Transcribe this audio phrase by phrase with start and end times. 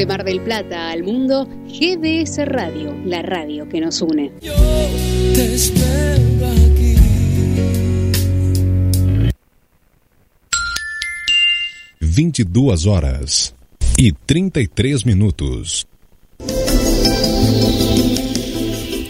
[0.00, 4.32] De Mar del Plata al mundo, GDS Radio, la radio que nos une.
[4.40, 4.54] Yo
[5.34, 6.94] te espero aquí.
[12.00, 13.54] 22 horas
[13.98, 15.86] e 33 minutos.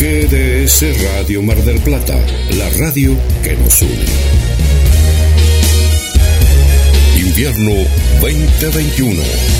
[0.00, 2.18] GDS Radio Mar del Plata,
[2.56, 4.89] la radio que nos une.
[7.40, 7.86] Invierno
[8.20, 9.59] 2021.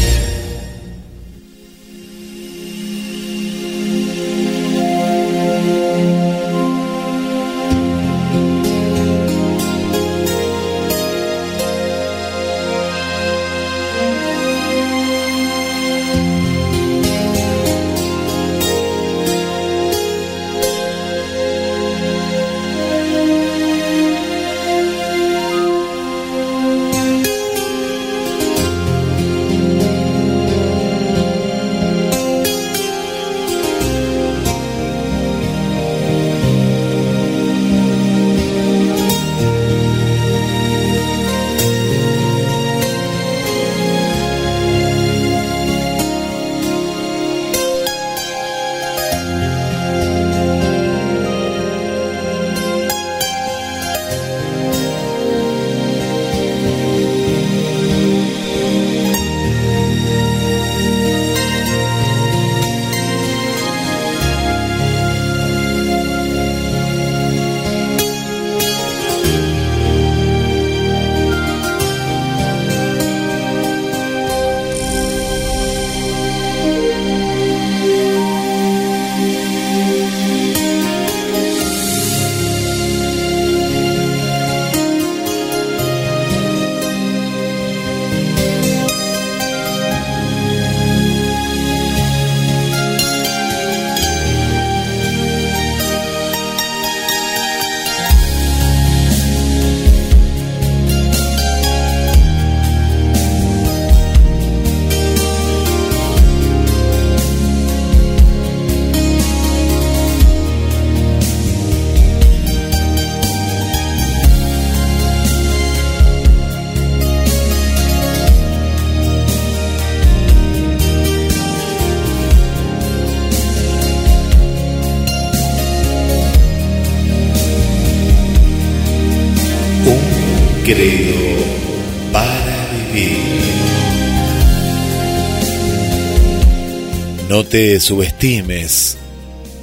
[137.51, 138.97] Te subestimes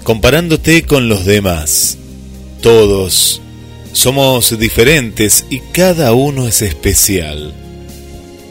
[0.04, 1.98] comparándote con los demás.
[2.62, 3.42] Todos
[3.94, 7.54] somos diferentes y cada uno es especial.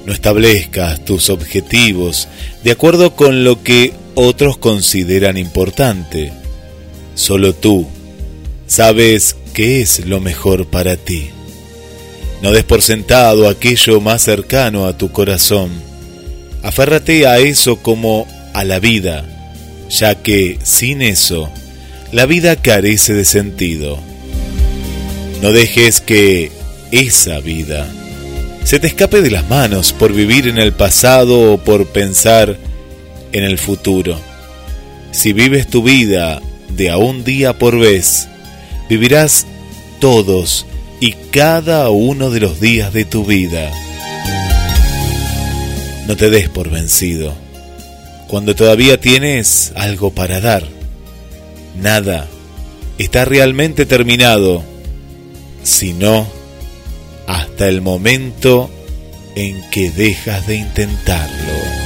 [0.07, 2.29] No establezcas tus objetivos
[2.65, 6.33] de acuerdo con lo que otros consideran importante.
[7.15, 7.87] Solo tú
[8.67, 11.29] sabes qué es lo mejor para ti.
[12.41, 15.71] No des por sentado aquello más cercano a tu corazón.
[16.63, 18.27] Aférrate a eso como
[18.57, 19.23] a la vida,
[19.91, 21.51] ya que sin eso,
[22.11, 23.99] la vida carece de sentido.
[25.43, 26.51] No dejes que
[26.91, 27.87] esa vida
[28.65, 32.57] se te escape de las manos por vivir en el pasado o por pensar
[33.33, 34.19] en el futuro.
[35.13, 36.41] Si vives tu vida
[36.71, 38.27] de a un día por vez,
[38.89, 39.47] vivirás
[40.01, 40.65] todos
[40.99, 43.71] y cada uno de los días de tu vida.
[46.09, 47.46] No te des por vencido
[48.29, 50.65] cuando todavía tienes algo para dar.
[51.81, 52.27] Nada
[52.99, 54.65] está realmente terminado,
[55.63, 56.27] sino
[57.27, 58.71] hasta el momento
[59.35, 61.86] en que dejas de intentarlo.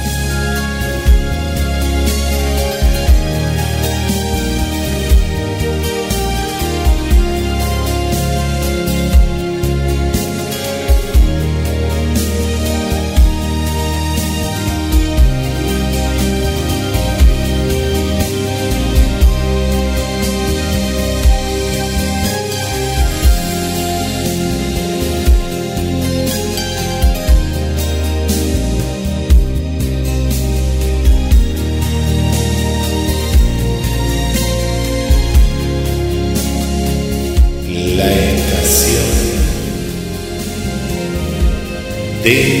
[42.31, 42.60] De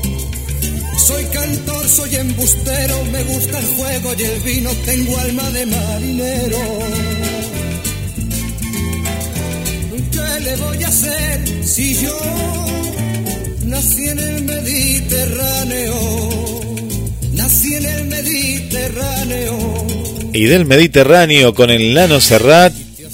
[1.07, 6.79] Soy cantor, soy embustero, me gusta el juego y el vino, tengo alma de marinero.
[10.11, 12.19] ¿Qué le voy a hacer si yo
[13.65, 16.31] nací en el Mediterráneo?
[17.75, 19.57] en el Mediterráneo.
[20.33, 22.73] Y del Mediterráneo con el Lano Serrat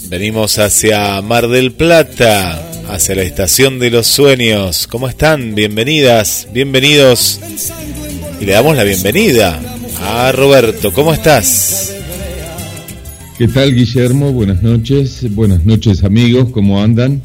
[0.09, 4.87] venimos hacia Mar del Plata, hacia la estación de los sueños.
[4.87, 5.55] ¿Cómo están?
[5.55, 7.39] Bienvenidas, bienvenidos.
[8.39, 9.61] Y le damos la bienvenida
[10.01, 10.93] a Roberto.
[10.93, 11.93] ¿Cómo estás?
[13.37, 14.31] ¿Qué tal, Guillermo?
[14.31, 15.25] Buenas noches.
[15.33, 16.49] Buenas noches, amigos.
[16.51, 17.21] ¿Cómo andan?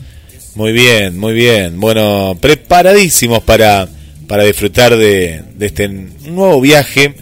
[0.54, 1.80] Muy bien, muy bien.
[1.80, 3.88] Bueno, preparadísimos para
[4.32, 7.14] para disfrutar de, este nuevo viaje.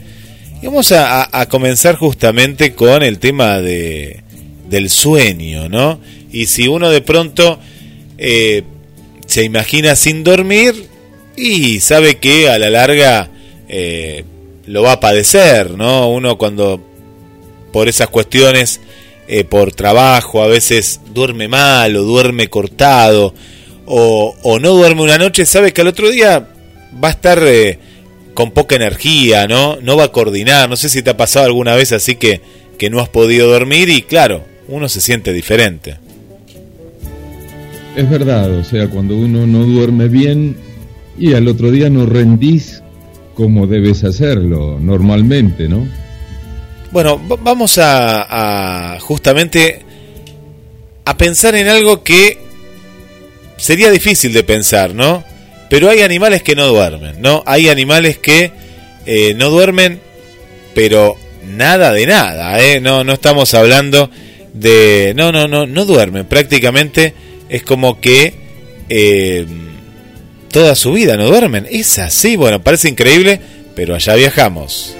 [0.62, 4.22] Y vamos a, comenzar justamente con el tema de,
[4.68, 5.98] del sueño, ¿no?
[6.30, 7.58] Y si uno de pronto
[8.22, 8.64] eh,
[9.26, 10.88] se imagina sin dormir
[11.36, 13.30] y sabe que a la larga
[13.66, 14.24] eh,
[14.66, 16.10] lo va a padecer, ¿no?
[16.10, 16.84] Uno cuando
[17.72, 18.80] por esas cuestiones,
[19.26, 23.34] eh, por trabajo, a veces duerme mal o duerme cortado
[23.86, 26.46] o, o no duerme una noche, sabe que al otro día
[27.02, 27.42] va a estar
[28.34, 29.78] con poca energía, ¿no?
[29.80, 30.68] No va a coordinar.
[30.68, 32.42] No sé si te ha pasado alguna vez así que,
[32.76, 35.96] que no has podido dormir y claro, uno se siente diferente.
[38.00, 40.56] Es verdad, o sea, cuando uno no duerme bien
[41.18, 42.82] y al otro día no rendís
[43.34, 45.86] como debes hacerlo normalmente, ¿no?
[46.92, 49.82] Bueno, vamos a, a justamente
[51.04, 52.38] a pensar en algo que
[53.58, 55.22] sería difícil de pensar, ¿no?
[55.68, 57.42] Pero hay animales que no duermen, ¿no?
[57.44, 58.50] Hay animales que
[59.04, 60.00] eh, no duermen,
[60.74, 62.80] pero nada de nada, ¿eh?
[62.80, 64.08] No, no estamos hablando
[64.54, 65.12] de...
[65.14, 66.24] No, no, no, no duermen.
[66.24, 67.12] Prácticamente
[67.50, 68.34] es como que
[68.88, 69.46] eh,
[70.50, 71.66] toda su vida no duermen.
[71.70, 73.40] Es así, bueno, parece increíble,
[73.74, 74.94] pero allá viajamos.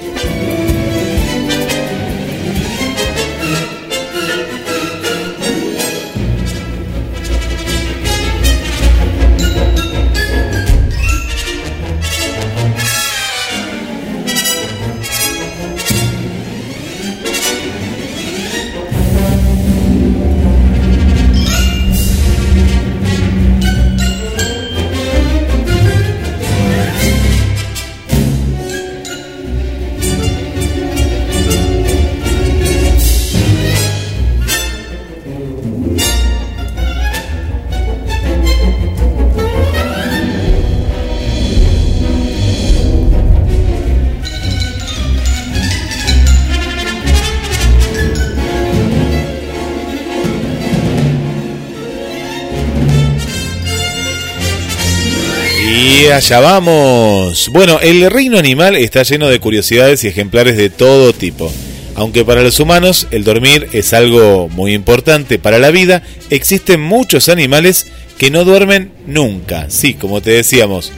[56.21, 57.49] Allá vamos.
[57.50, 61.50] Bueno, el reino animal está lleno de curiosidades y ejemplares de todo tipo.
[61.95, 67.31] Aunque para los humanos el dormir es algo muy importante para la vida, existen muchos
[67.31, 67.87] animales
[68.19, 69.71] que no duermen nunca.
[69.71, 70.93] Sí, como te decíamos,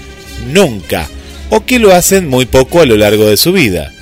[0.53, 1.09] nunca.
[1.51, 3.93] O que lo hacen muy poco a lo largo de su vida.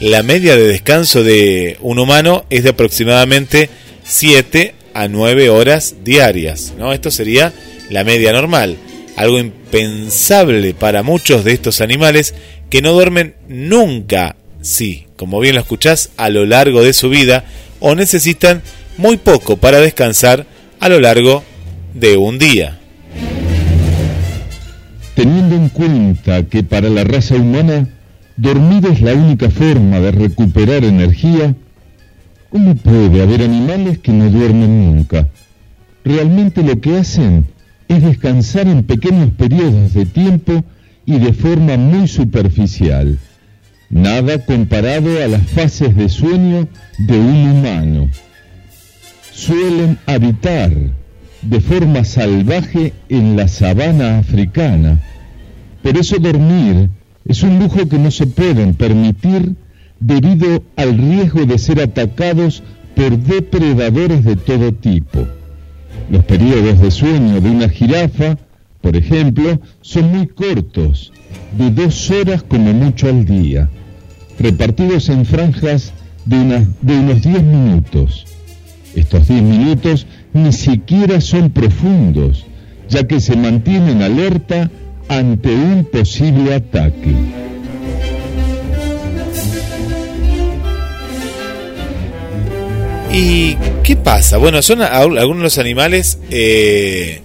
[0.00, 3.70] La media de descanso de un humano es de aproximadamente
[4.02, 6.72] 7 a 9 horas diarias.
[6.76, 6.92] ¿no?
[6.92, 7.52] Esto sería
[7.90, 8.76] la media normal.
[9.16, 12.34] Algo impensable para muchos de estos animales
[12.68, 17.44] que no duermen nunca, sí, como bien lo escuchás, a lo largo de su vida
[17.78, 18.62] o necesitan
[18.96, 20.46] muy poco para descansar
[20.80, 21.44] a lo largo
[21.94, 22.78] de un día.
[25.14, 27.88] Teniendo en cuenta que para la raza humana
[28.36, 31.54] dormir es la única forma de recuperar energía,
[32.50, 35.28] ¿cómo puede haber animales que no duermen nunca?
[36.04, 37.46] Realmente lo que hacen
[37.96, 40.64] es descansar en pequeños periodos de tiempo
[41.06, 43.18] y de forma muy superficial,
[43.90, 48.08] nada comparado a las fases de sueño de un humano.
[49.32, 50.72] Suelen habitar
[51.42, 55.00] de forma salvaje en la sabana africana.
[55.82, 56.88] Por eso dormir
[57.26, 59.54] es un lujo que no se pueden permitir
[60.00, 62.62] debido al riesgo de ser atacados
[62.94, 65.26] por depredadores de todo tipo.
[66.10, 68.36] Los periodos de sueño de una jirafa,
[68.80, 71.12] por ejemplo, son muy cortos,
[71.56, 73.70] de dos horas como mucho al día,
[74.38, 75.92] repartidos en franjas
[76.24, 78.26] de, de unos 10 minutos.
[78.94, 82.46] Estos 10 minutos ni siquiera son profundos,
[82.88, 84.70] ya que se mantienen alerta
[85.08, 87.14] ante un posible ataque.
[93.16, 94.38] ¿Y qué pasa?
[94.38, 97.20] Bueno, son algunos de los animales eh,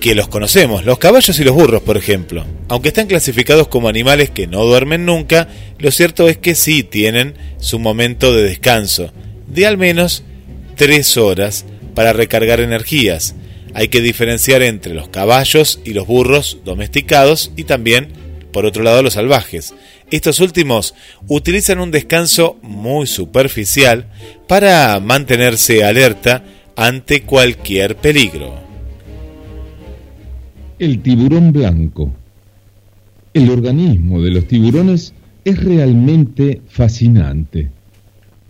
[0.00, 2.46] que los conocemos, los caballos y los burros, por ejemplo.
[2.68, 7.34] Aunque están clasificados como animales que no duermen nunca, lo cierto es que sí tienen
[7.58, 9.12] su momento de descanso,
[9.48, 10.24] de al menos
[10.76, 13.34] tres horas para recargar energías.
[13.74, 18.14] Hay que diferenciar entre los caballos y los burros domesticados y también,
[18.50, 19.74] por otro lado, los salvajes.
[20.10, 20.94] Estos últimos
[21.28, 24.06] utilizan un descanso muy superficial
[24.48, 26.42] para mantenerse alerta
[26.74, 28.52] ante cualquier peligro.
[30.80, 32.12] El tiburón blanco.
[33.32, 35.14] El organismo de los tiburones
[35.44, 37.70] es realmente fascinante.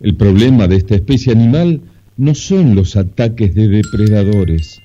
[0.00, 1.82] El problema de esta especie animal
[2.16, 4.80] no son los ataques de depredadores.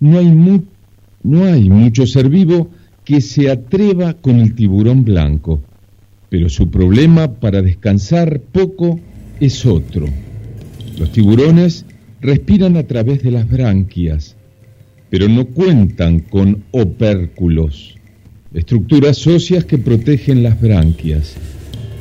[0.00, 0.30] No hay,
[1.22, 2.70] no hay mucho ser vivo
[3.04, 5.62] que se atreva con el tiburón blanco
[6.28, 9.00] pero su problema para descansar poco
[9.40, 10.06] es otro.
[10.98, 11.84] Los tiburones
[12.20, 14.36] respiran a través de las branquias,
[15.10, 17.94] pero no cuentan con opérculos,
[18.54, 21.36] estructuras óseas que protegen las branquias.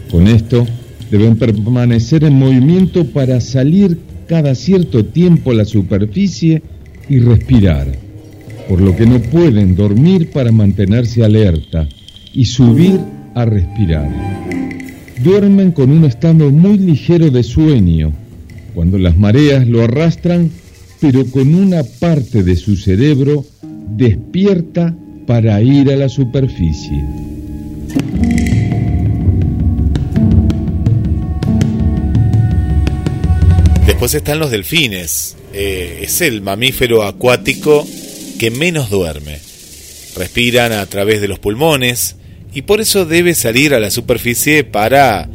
[0.09, 0.65] Con esto
[1.11, 6.63] deben permanecer en movimiento para salir cada cierto tiempo a la superficie
[7.09, 7.87] y respirar,
[8.67, 11.87] por lo que no pueden dormir para mantenerse alerta
[12.33, 12.99] y subir
[13.35, 14.09] a respirar.
[15.23, 18.11] Duermen con un estado muy ligero de sueño,
[18.73, 20.49] cuando las mareas lo arrastran,
[20.99, 23.45] pero con una parte de su cerebro
[23.89, 24.95] despierta
[25.27, 27.03] para ir a la superficie.
[33.85, 35.37] Después están los delfines.
[35.53, 37.87] Eh, es el mamífero acuático
[38.37, 39.39] que menos duerme.
[40.17, 42.17] Respiran a través de los pulmones,
[42.55, 45.29] y por eso debe salir a la superficie para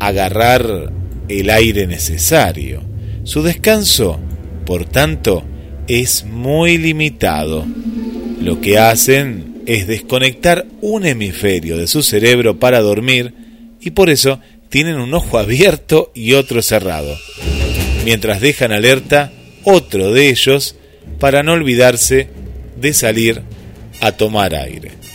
[0.00, 0.90] agarrar
[1.28, 2.82] el aire necesario.
[3.24, 4.18] Su descanso,
[4.64, 5.44] por tanto,
[5.86, 7.66] es muy limitado.
[8.40, 13.34] Lo que hacen es desconectar un hemisferio de su cerebro para dormir
[13.78, 17.18] y por eso tienen un ojo abierto y otro cerrado,
[18.06, 19.30] mientras dejan alerta
[19.62, 20.74] otro de ellos
[21.20, 22.28] para no olvidarse
[22.80, 23.42] de salir
[24.00, 25.05] a tomar aire.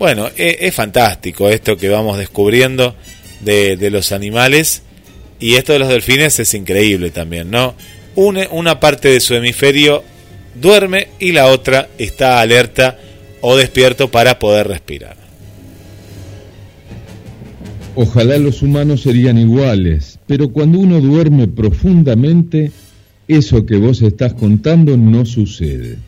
[0.00, 2.94] Bueno, e, es, fantástico esto que vamos descubriendo
[3.42, 4.82] de, los animales
[5.38, 7.74] y esto de los delfines es increíble también, ¿no?
[8.14, 10.02] Una, una parte de su hemisferio
[10.58, 12.98] duerme y la otra está alerta
[13.42, 15.18] o despierto para poder respirar.
[17.94, 22.72] Ojalá los humanos serían iguales, pero cuando uno duerme profundamente,
[23.28, 25.98] eso que vos estás contando no sucede.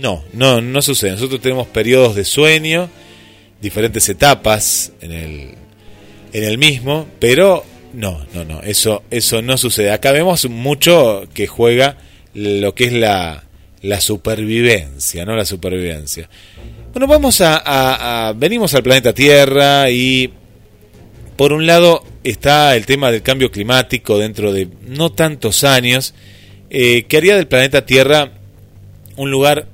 [0.00, 1.12] No, no, no sucede.
[1.12, 2.90] Nosotros tenemos periodos de sueño,
[3.60, 5.54] diferentes etapas en el,
[6.32, 9.90] en el mismo, pero no, no, no, eso, eso no sucede.
[9.90, 11.96] Acá vemos mucho que juega
[12.34, 13.44] lo que es la,
[13.80, 15.34] la supervivencia, ¿no?
[15.34, 16.28] La supervivencia.
[16.92, 20.30] Bueno, vamos a, venimos al planeta Tierra y
[21.36, 26.14] por un lado está el tema del cambio climático dentro de no tantos años,
[26.68, 28.32] eh, que haría del planeta Tierra
[29.16, 29.68] un lugar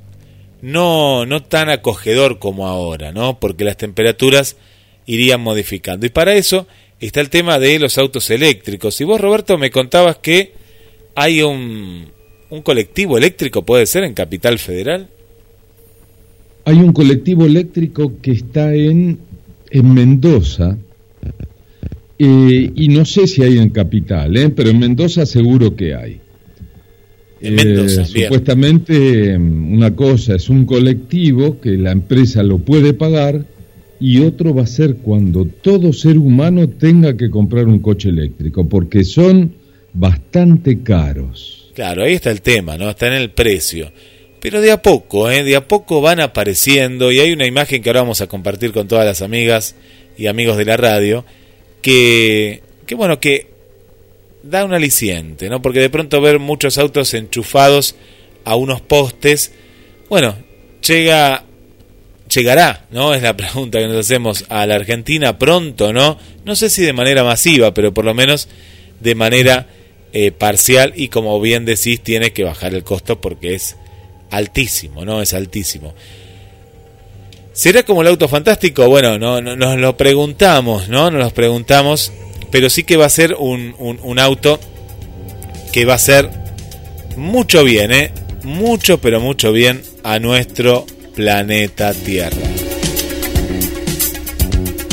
[0.63, 3.39] no, no tan acogedor como ahora, ¿no?
[3.39, 4.57] Porque las temperaturas
[5.05, 6.07] irían modificando.
[6.07, 6.67] Y para eso
[7.01, 9.01] está el tema de los autos eléctricos.
[9.01, 10.53] Y vos, Roberto, me contabas que
[11.15, 12.07] hay un,
[12.49, 15.09] un colectivo eléctrico, puede ser, en Capital Federal.
[16.65, 19.19] Hay un colectivo eléctrico que está en,
[19.71, 20.79] en Mendoza,
[22.25, 24.49] eh, y no sé si hay en Capital, ¿eh?
[24.51, 26.21] pero en Mendoza seguro que hay.
[27.43, 32.95] En Mendoza, eh, supuestamente mm, una cosa es un colectivo que la empresa lo puede
[32.95, 33.45] pagar
[33.99, 38.69] y otro va a ser cuando todo ser humano tenga que comprar un coche eléctrico,
[38.69, 39.53] porque son
[39.93, 41.71] bastante caros.
[41.75, 42.91] Claro, ahí está el tema, ¿no?
[42.91, 43.93] Está en el precio.
[44.41, 45.45] Pero de a poco, ¿eh?
[45.45, 48.89] De a poco van apareciendo y hay una imagen que ahora vamos a compartir con
[48.89, 49.77] todas las amigas
[50.19, 51.25] y amigos de la radio
[51.81, 53.52] que, que bueno, que
[54.43, 55.63] da un aliciente, ¿no?
[55.63, 57.95] Porque de pronto ver muchos autos enchufados
[58.45, 59.53] a unos postes,
[60.09, 60.37] bueno,
[60.87, 61.45] llega
[62.33, 63.15] llegará, ¿no?
[63.15, 66.19] Es la pregunta que nos hacemos a la Argentina pronto, ¿no?
[66.45, 68.49] No sé si de manera masiva, pero por lo menos
[69.01, 69.67] de manera
[70.13, 73.77] eh, parcial y como bien decís, tiene que bajar el costo porque es
[74.31, 75.23] altísimo, ¿no?
[75.23, 75.95] Es altísimo.
[77.53, 78.89] ¿Será como el auto fantástico?
[78.89, 81.11] Bueno, no, nos lo preguntamos, ¿no?
[81.11, 82.11] Nos lo preguntamos,
[82.53, 84.61] pero sí que va a ser un, un, un auto
[85.73, 86.31] que va a ser
[87.17, 88.13] mucho bien, ¿eh?
[88.45, 90.87] Mucho, pero mucho bien a nuestro
[91.17, 92.37] planeta Tierra.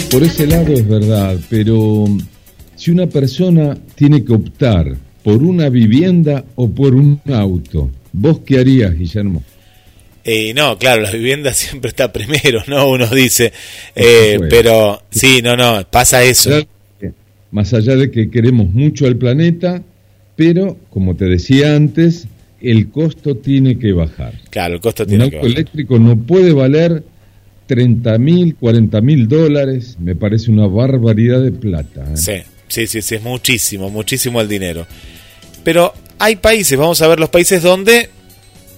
[0.09, 2.05] Por ese lado es verdad, pero
[2.75, 8.59] si una persona tiene que optar por una vivienda o por un auto, ¿vos qué
[8.59, 9.43] harías, Guillermo?
[10.23, 12.89] Eh, no, claro, la vivienda siempre está primero, ¿no?
[12.89, 13.51] Uno dice,
[13.95, 16.65] eh, pero sí, no, no, pasa eso.
[17.51, 19.81] Más allá de que queremos mucho al planeta,
[20.35, 22.27] pero como te decía antes,
[22.61, 24.33] el costo tiene que bajar.
[24.49, 25.45] Claro, el costo tiene que bajar.
[25.45, 27.03] Un auto eléctrico no puede valer
[27.67, 32.03] 30 mil, 40 mil dólares, me parece una barbaridad de plata.
[32.03, 32.17] ¿eh?
[32.17, 32.33] Sí,
[32.67, 34.87] sí, sí, sí, es muchísimo, muchísimo el dinero.
[35.63, 38.09] Pero hay países, vamos a ver los países donde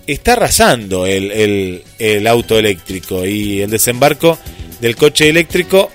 [0.08, 4.38] está arrasando el, el, el auto eléctrico y el desembarco
[4.82, 5.90] del coche eléctrico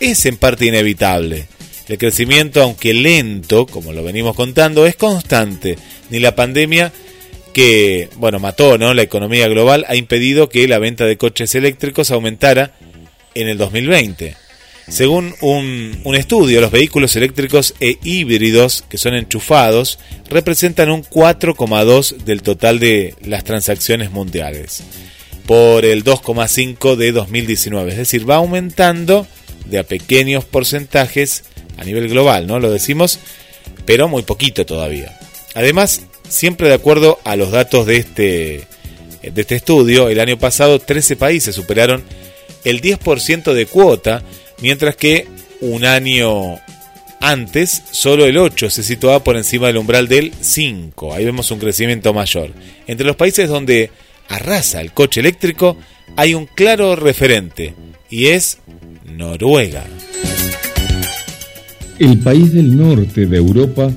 [0.00, 1.46] es en parte inevitable.
[1.88, 5.76] El crecimiento, aunque lento, como lo venimos contando, es constante.
[6.10, 6.92] Ni la pandemia
[7.52, 8.94] que, bueno, mató ¿no?
[8.94, 12.72] la economía global, ha impedido que la venta de coches eléctricos aumentara
[13.34, 14.36] en el 2020.
[14.88, 22.42] Según un, estudio, los vehículos eléctricos e híbridos que son enchufados representan un 4,2 del
[22.42, 24.82] total de las transacciones mundiales,
[25.46, 27.92] por el 2,5 de 2019.
[27.92, 29.26] Es decir, va aumentando
[29.66, 31.44] de a pequeños porcentajes
[31.82, 32.60] a nivel global, ¿no?
[32.60, 33.18] Lo decimos,
[33.84, 35.18] pero muy poquito todavía.
[35.54, 38.66] Además, siempre de acuerdo a los datos de este,
[39.22, 42.04] de este estudio, el año pasado 13 países superaron
[42.64, 44.22] el 10% de cuota,
[44.60, 45.26] mientras que
[45.60, 46.60] un año
[47.20, 51.14] antes solo el 8 se situaba por encima del umbral del 5.
[51.14, 52.50] Ahí vemos un crecimiento mayor.
[52.86, 53.90] Entre los países donde
[54.28, 55.76] arrasa el coche eléctrico
[56.16, 57.74] hay un claro referente
[58.08, 58.58] y es
[59.04, 59.84] Noruega.
[62.02, 63.88] El país del norte de Europa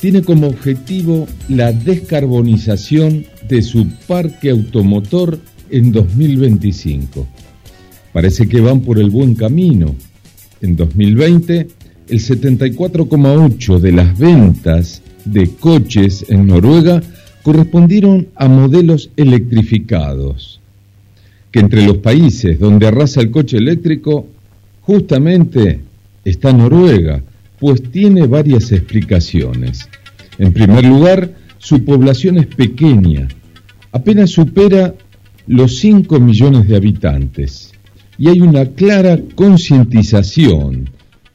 [0.00, 5.38] tiene como objetivo la descarbonización de su parque automotor
[5.70, 7.24] en 2025.
[8.12, 9.94] Parece que van por el buen camino.
[10.60, 11.68] En 2020,
[12.08, 17.00] el 74,8 de las ventas de coches en Noruega
[17.44, 20.58] correspondieron a modelos electrificados.
[21.52, 24.26] Que entre los países donde arrasa el coche eléctrico,
[24.80, 25.78] justamente
[26.24, 27.22] está Noruega,
[27.58, 29.88] pues tiene varias explicaciones.
[30.38, 33.28] En primer lugar, su población es pequeña,
[33.92, 34.94] apenas supera
[35.46, 37.72] los 5 millones de habitantes
[38.18, 40.90] y hay una clara concientización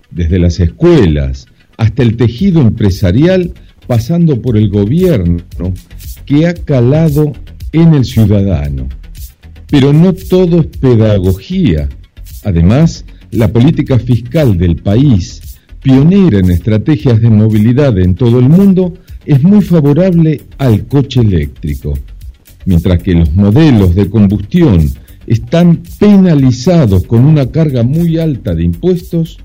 [0.10, 3.53] desde las escuelas hasta el tejido empresarial
[3.88, 5.41] pasando por el gobierno
[6.25, 7.34] que ha calado
[7.71, 8.89] en el ciudadano.
[9.69, 11.89] Pero no todo es pedagogía.
[12.43, 15.40] Además, la política fiscal del país
[15.82, 18.94] pionera en estrategias de movilidad en todo el mundo,
[19.26, 21.98] es muy favorable al coche eléctrico,
[22.65, 24.89] mientras que los modelos de combustión
[25.28, 29.38] están penalizados con una carga muy alta de impuestos,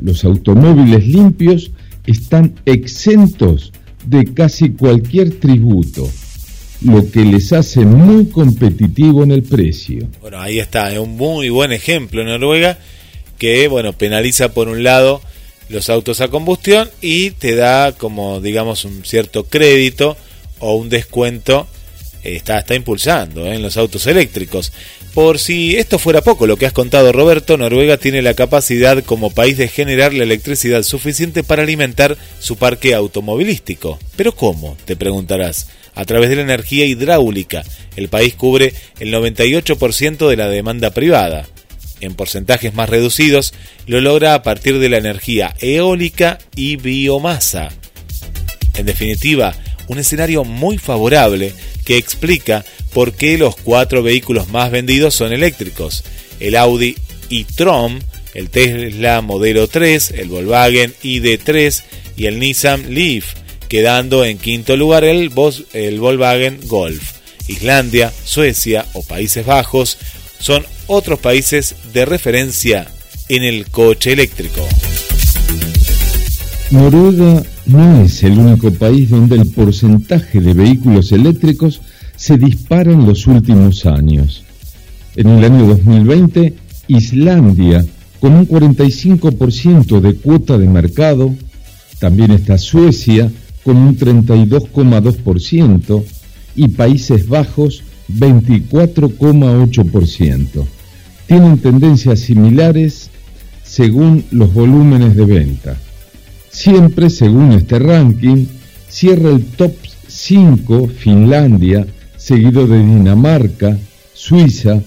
[0.00, 1.70] los automóviles limpios
[2.06, 3.72] están exentos
[4.06, 6.08] de casi cualquier tributo.
[6.82, 10.06] lo que les hace muy competitivo en el precio.
[10.20, 12.78] Bueno, ahí está, es un muy buen ejemplo en Noruega
[13.38, 15.22] que, bueno, penaliza por un lado
[15.68, 20.16] los autos a combustión y te da como, digamos, un cierto crédito
[20.58, 21.66] o un descuento,
[22.22, 23.54] está, está impulsando ¿eh?
[23.54, 24.72] en los autos eléctricos.
[25.14, 29.30] Por si esto fuera poco, lo que has contado Roberto, Noruega tiene la capacidad como
[29.30, 33.98] país de generar la electricidad suficiente para alimentar su parque automovilístico.
[34.16, 34.76] ¿Pero cómo?
[34.84, 35.68] Te preguntarás.
[35.94, 37.64] A través de la energía hidráulica,
[37.96, 41.48] el país cubre el 98% de la demanda privada.
[42.00, 43.54] En porcentajes más reducidos,
[43.86, 47.70] lo logra a partir de la energía eólica y biomasa.
[48.74, 49.54] En definitiva,
[49.88, 51.52] un escenario muy favorable
[51.84, 56.04] que explica por qué los cuatro vehículos más vendidos son eléctricos.
[56.40, 56.96] El Audi
[57.30, 58.02] e-tron,
[58.34, 61.82] el Tesla Modelo 3, el Volkswagen ID3
[62.16, 63.34] y el Nissan Leaf,
[63.68, 65.32] quedando en quinto lugar el,
[65.72, 67.12] el Volkswagen Golf.
[67.48, 69.98] Islandia, Suecia o Países Bajos
[70.38, 72.86] son otros países de referencia
[73.28, 74.62] en el coche eléctrico.
[76.70, 81.82] Noruega no es el único país donde el porcentaje de vehículos eléctricos
[82.16, 84.44] se dispara en los últimos años.
[85.16, 86.54] En el año 2020,
[86.88, 87.84] Islandia,
[88.20, 91.34] con un 45% de cuota de mercado,
[91.98, 96.04] también está Suecia, con un 32,2%,
[96.56, 100.66] y Países Bajos, 24,8%.
[101.26, 103.10] Tienen tendencias similares
[103.64, 105.76] según los volúmenes de venta.
[106.50, 108.46] Siempre según este ranking,
[108.88, 109.72] cierra el top
[110.06, 111.86] 5 Finlandia,
[112.16, 113.76] seguido de Dinamarca,
[114.14, 114.80] Suiza,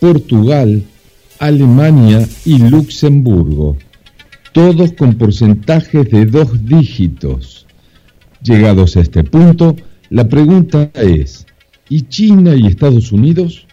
[0.00, 0.82] Portugal,
[1.38, 3.76] Alemania y Luxemburgo,
[4.52, 7.66] todos con porcentajes de dos dígitos.
[8.42, 9.76] Llegados a este punto,
[10.10, 11.46] la pregunta es,
[11.88, 13.65] ¿y China y Estados Unidos?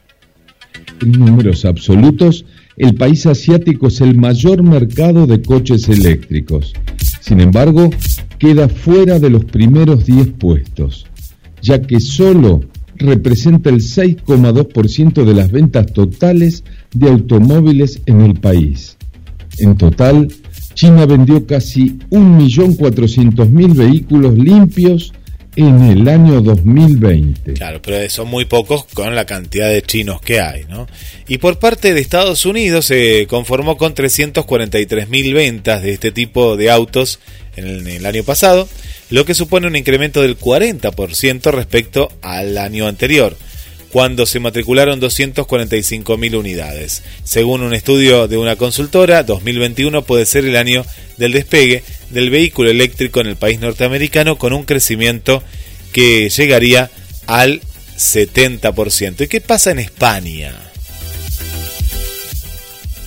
[1.03, 2.45] En números absolutos,
[2.77, 6.73] el país asiático es el mayor mercado de coches eléctricos.
[7.19, 7.89] Sin embargo,
[8.39, 11.05] queda fuera de los primeros 10 puestos,
[11.61, 12.61] ya que solo
[12.95, 16.63] representa el 6,2% de las ventas totales
[16.93, 18.95] de automóviles en el país.
[19.57, 20.29] En total,
[20.73, 25.11] China vendió casi 1.400.000 vehículos limpios
[25.55, 27.53] en el año 2020.
[27.53, 30.87] Claro, pero son muy pocos con la cantidad de chinos que hay, ¿no?
[31.27, 36.71] Y por parte de Estados Unidos se conformó con 343.000 ventas de este tipo de
[36.71, 37.19] autos
[37.55, 38.67] en el, en el año pasado,
[39.09, 43.37] lo que supone un incremento del 40% respecto al año anterior
[43.93, 47.03] cuando se matricularon 245.000 unidades.
[47.23, 50.83] Según un estudio de una consultora, 2021 puede ser el año
[51.17, 55.43] del despegue del vehículo eléctrico en el país norteamericano con un crecimiento
[55.91, 56.89] que llegaría
[57.27, 57.61] al
[57.97, 59.21] 70%.
[59.21, 60.53] ¿Y qué pasa en España?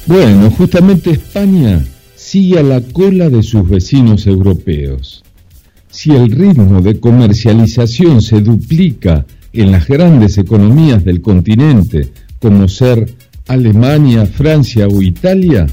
[0.06, 5.24] Bueno, justamente España sigue a la cola de sus vecinos europeos.
[5.90, 13.14] Si el ritmo de comercialización se duplica en las grandes economías del continente, como ser
[13.48, 15.66] Alemania, Francia o Italia,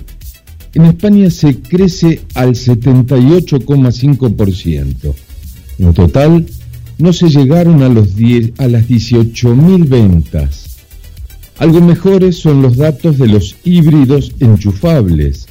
[0.74, 5.14] en España se crece al 78,5%.
[5.80, 6.46] En total,
[6.98, 10.78] no se llegaron a, los 10, a las 18.000 ventas.
[11.58, 15.48] Algo mejores son los datos de los híbridos enchufables,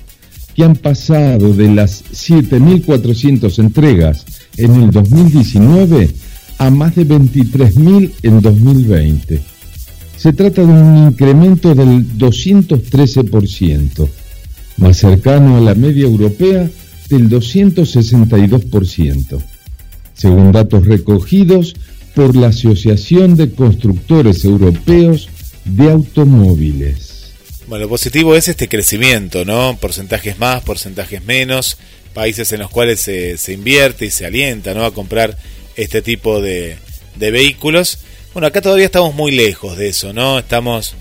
[0.54, 4.24] que han pasado de las 7.400 entregas
[4.56, 6.11] en el 2019
[6.58, 9.40] a más de 23.000 en 2020.
[10.16, 14.08] Se trata de un incremento del 213%,
[14.76, 16.70] más cercano a la media europea
[17.08, 19.42] del 262%,
[20.14, 21.74] según datos recogidos
[22.14, 25.28] por la Asociación de Constructores Europeos
[25.64, 27.32] de Automóviles.
[27.66, 29.78] Bueno, lo positivo es este crecimiento, ¿no?
[29.80, 31.78] Porcentajes más, porcentajes menos,
[32.12, 34.85] países en los cuales se, se invierte y se alienta, ¿no?
[34.85, 35.37] A comprar
[35.76, 36.76] este tipo de,
[37.16, 37.98] de vehículos.
[38.32, 40.38] Bueno, acá todavía estamos muy lejos de eso, ¿no?
[40.38, 40.94] Estamos.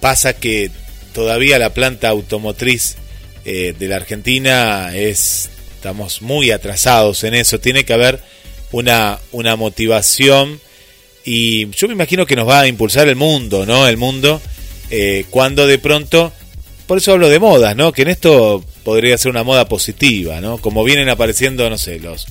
[0.00, 0.70] Pasa que
[1.18, 2.94] todavía la planta automotriz
[3.44, 5.50] eh, de la Argentina es.
[5.74, 7.58] Estamos muy atrasados en eso.
[7.58, 8.20] Tiene que haber
[8.70, 10.60] una, una motivación.
[11.24, 13.88] Y yo me imagino que nos va a impulsar el mundo, ¿no?
[13.88, 14.40] El mundo.
[14.90, 16.32] Eh, cuando de pronto.
[16.86, 17.92] Por eso hablo de modas, ¿no?
[17.92, 20.58] Que en esto podría ser una moda positiva, ¿no?
[20.58, 22.26] Como vienen apareciendo, no sé, los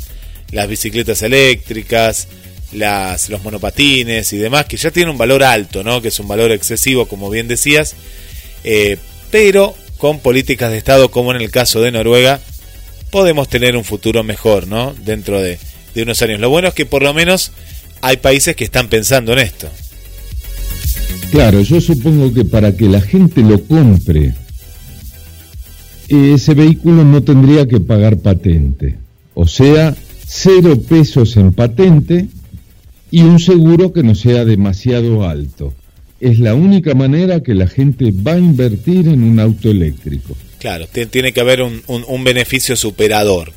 [0.51, 2.29] las bicicletas eléctricas,
[2.71, 6.01] las, los monopatines y demás, que ya tienen un valor alto, ¿no?
[6.01, 7.95] que es un valor excesivo, como bien decías,
[8.69, 8.97] eh,
[9.31, 12.41] pero con políticas de Estado, como en el caso de Noruega,
[13.11, 14.93] podemos tener un futuro mejor ¿no?
[15.05, 15.57] dentro de,
[15.95, 16.41] de unos años.
[16.41, 17.53] Lo bueno es que por lo menos
[18.01, 19.69] hay países que están pensando en esto.
[21.31, 24.33] Claro, yo supongo que para que la gente lo compre,
[26.09, 28.97] ese vehículo no tendría que pagar patente.
[29.33, 32.27] O sea, cero pesos en patente
[33.11, 35.73] y un seguro que no sea demasiado alto.
[36.19, 40.35] Es la única manera que la gente va a invertir en un auto eléctrico.
[40.59, 43.53] Claro, tiene que haber un, un, beneficio superador.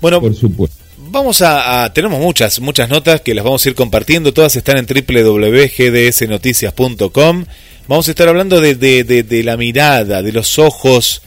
[0.00, 0.80] Bueno, por supuesto.
[1.12, 4.86] Vamos a, tenemos muchas muchas notas que las vamos a ir compartiendo, todas están en
[4.86, 7.44] www.gdsnoticias.com.
[7.88, 11.22] Vamos a estar hablando de, de, la mirada, de los ojos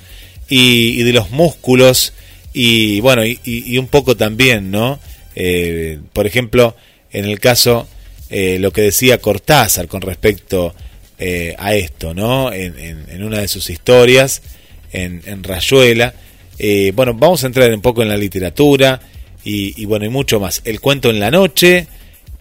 [0.48, 2.14] y, de los músculos
[2.54, 5.00] y bueno y, un poco también, ¿no?
[5.36, 6.78] Eh, por ejemplo,
[7.12, 7.88] en el caso
[8.36, 10.74] eh, lo que decía Cortázar con respecto
[11.20, 12.52] eh, a esto, ¿no?
[12.52, 14.42] En, una de sus historias
[14.92, 16.16] en, Rayuela.
[16.96, 19.00] bueno, vamos a entrar un poco en la literatura
[19.44, 20.62] y, bueno, y mucho más.
[20.66, 21.86] El cuento en la noche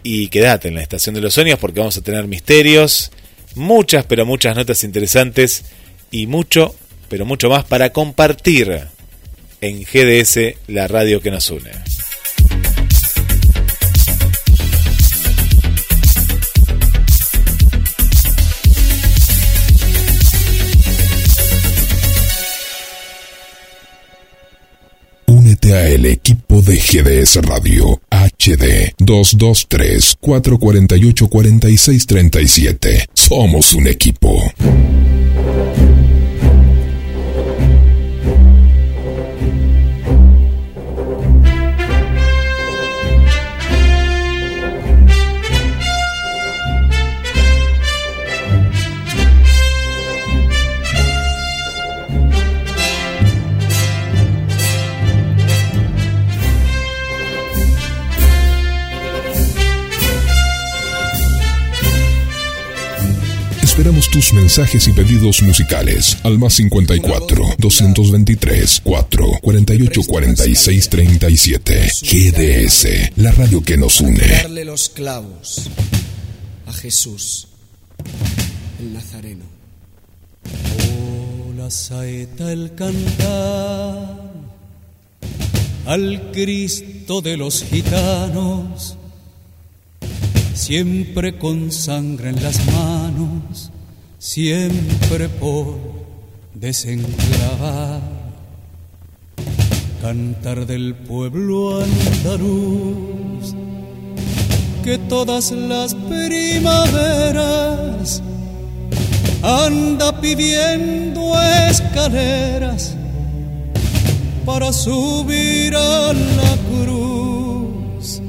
[0.03, 3.13] y quédate en la estación de los sueños porque vamos a tener misterios,
[3.55, 5.67] muchas, pero muchas notas interesantes
[6.11, 6.75] y mucho,
[7.11, 8.89] pero mucho más para compartir
[9.61, 11.71] en GDS, la radio que nos une.
[25.63, 33.09] El equipo de GDS Radio HD 223 448 4637.
[33.15, 34.43] Somos un equipo.
[64.13, 71.93] Tus mensajes y pedidos musicales al más 54 223 4 48 46 37.
[72.03, 74.27] GDS, la radio que nos une.
[74.27, 75.71] Darle los clavos
[76.67, 77.49] a Jesús,
[78.79, 79.47] el Nazareno.
[80.45, 84.31] Oh, la saeta, el cantar
[85.87, 88.99] al Cristo de los gitanos
[90.55, 93.71] siempre con sangre en las manos,
[94.23, 95.79] siempre por
[96.55, 98.01] desenclavar.
[100.01, 103.55] Cantar del pueblo andaluz,
[104.85, 107.43] que todas las primaveras
[109.43, 111.35] anda pidiendo
[111.69, 112.95] escaleras
[114.47, 118.23] para subir a la cruz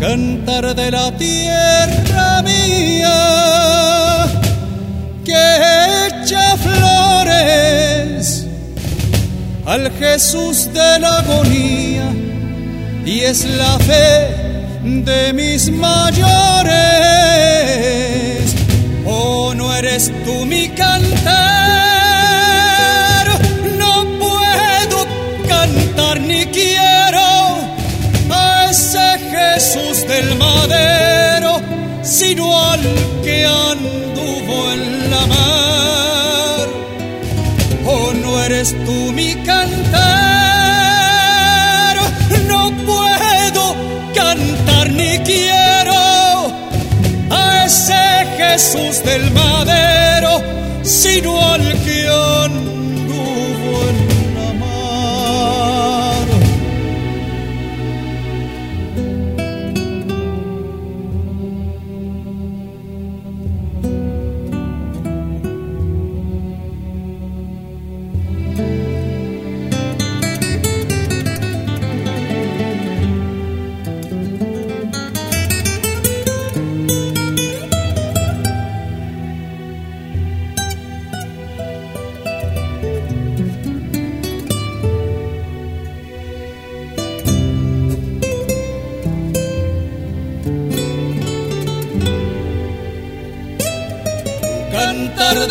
[0.00, 4.03] cantar de la tierra mía
[5.24, 8.46] que echa flores
[9.66, 12.12] al Jesús de la agonía
[13.06, 14.28] y es la fe
[14.82, 16.14] de mis mayores.
[19.06, 21.24] Oh, no eres tú mi cantar,
[23.78, 25.06] no puedo
[25.48, 27.56] cantar ni quiero
[28.30, 31.60] a ese Jesús del madero,
[32.02, 32.80] sino al
[38.64, 40.04] eres tú mi cantar.
[42.48, 43.76] No puedo
[44.14, 46.52] cantar ni quiero
[47.30, 50.42] a ese Jesús del madero,
[50.82, 52.08] sino al que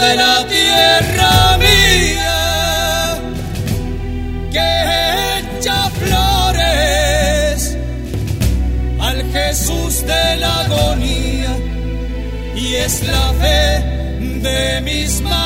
[0.03, 2.41] de la tierra mía
[4.51, 4.69] que
[5.39, 7.77] echa flores
[8.99, 11.53] al Jesús de la agonía
[12.55, 13.65] y es la fe
[14.47, 15.42] de mis mayores.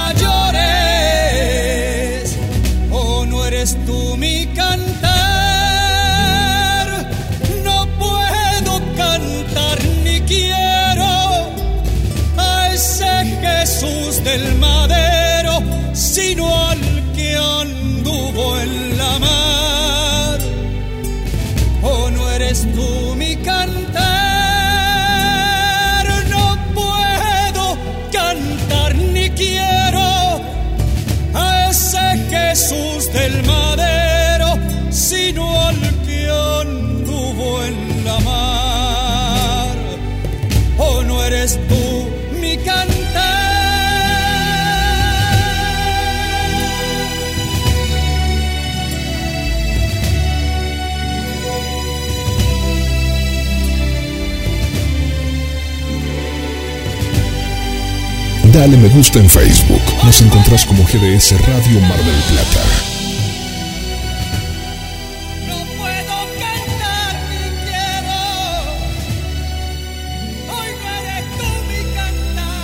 [58.57, 59.83] Dale me gusta en Facebook.
[60.03, 62.63] Nos encontrás como GDS Radio Mar del Plata.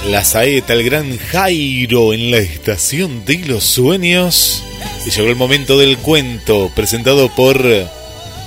[0.10, 4.64] La saeta, el gran Jairo en la estación de los sueños.
[5.06, 7.64] Y llegó el momento del cuento presentado por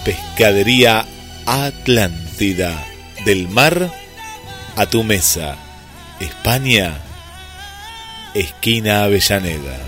[0.05, 1.07] Pescadería
[1.47, 2.85] Atlántida.
[3.25, 3.93] Del mar
[4.75, 5.57] a tu mesa.
[6.19, 7.06] España,
[8.39, 9.79] esquina Avellaneda.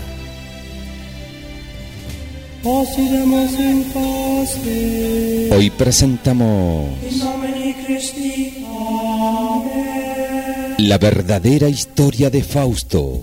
[5.51, 6.89] Hoy presentamos
[10.77, 13.21] la verdadera historia de Fausto.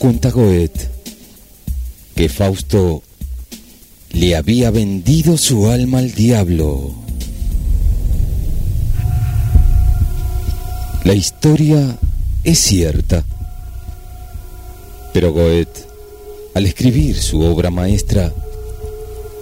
[0.00, 0.88] Cuenta Goethe
[2.16, 3.02] que Fausto
[4.12, 6.94] le había vendido su alma al diablo.
[11.04, 11.98] La historia
[12.44, 13.26] es cierta,
[15.12, 15.84] pero Goethe,
[16.54, 18.32] al escribir su obra maestra,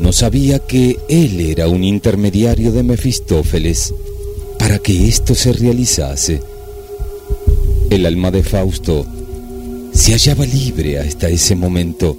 [0.01, 3.95] no sabía que él era un intermediario de Mefistófeles
[4.59, 6.43] para que esto se realizase.
[7.91, 9.07] El alma de Fausto
[9.99, 12.17] se hallaba libre hasta ese momento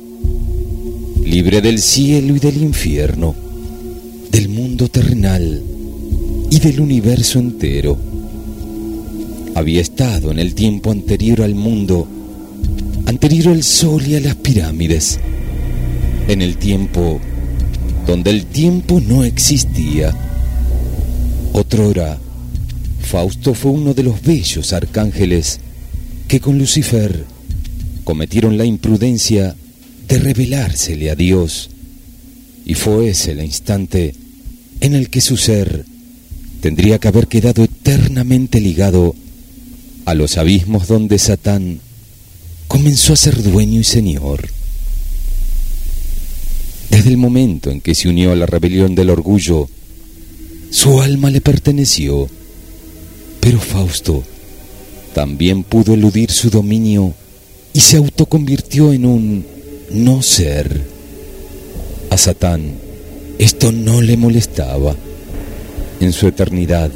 [1.23, 3.33] libre del cielo y del infierno,
[4.29, 5.63] del mundo terrenal
[6.51, 7.97] y del universo entero.
[9.55, 12.05] Había estado en el tiempo anterior al mundo,
[13.05, 15.17] anterior al sol y a las pirámides,
[16.27, 17.21] en el tiempo
[18.05, 20.13] donde el tiempo no existía.
[21.53, 22.17] Otrora,
[23.03, 25.61] Fausto fue uno de los bellos arcángeles
[26.27, 27.38] que con Lucifer
[28.09, 29.55] cometieron la imprudencia
[30.07, 31.69] de revelársele a Dios,
[32.65, 34.15] y fue ese el instante
[34.81, 35.85] en el que su ser
[36.59, 39.13] tendría que haber quedado eternamente ligado
[40.05, 41.81] a los abismos donde Satán
[42.67, 44.49] comenzó a ser dueño y señor.
[46.89, 49.69] Desde el momento en que se unió a la rebelión del orgullo,
[50.71, 52.27] su alma le perteneció,
[53.39, 54.23] pero Fausto
[55.13, 57.13] también pudo eludir su dominio
[57.79, 59.45] y se autoconvirtió en un
[59.91, 60.81] no ser.
[62.09, 62.73] A Satán
[63.37, 64.97] esto no le molestaba.
[66.01, 66.91] En su eternidad,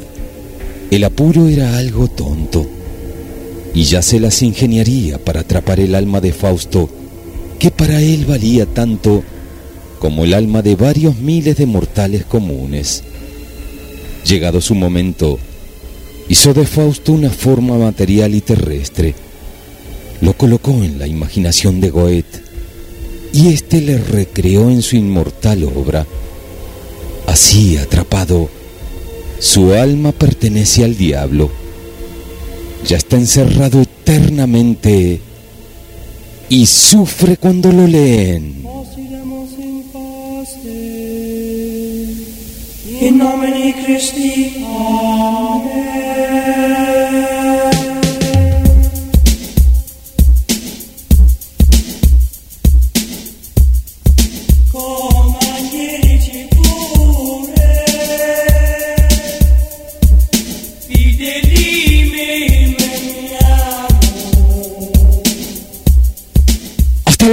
[0.90, 2.66] el apuro era algo tonto,
[3.72, 6.90] y ya se las ingeniaría para atrapar el alma de Fausto,
[7.58, 9.24] que para él valía tanto
[9.98, 13.02] como el alma de varios miles de mortales comunes.
[14.26, 15.38] Llegado su momento,
[16.28, 19.23] hizo de Fausto una forma material y terrestre,
[20.20, 22.42] lo colocó en la imaginación de Goethe,
[23.32, 26.06] y éste le recreó en su inmortal obra.
[27.26, 28.48] Así atrapado,
[29.40, 31.50] su alma pertenece al diablo.
[32.86, 35.20] Ya está encerrado eternamente
[36.48, 38.62] y sufre cuando lo leen.
[43.00, 43.20] In
[43.84, 44.64] Christi.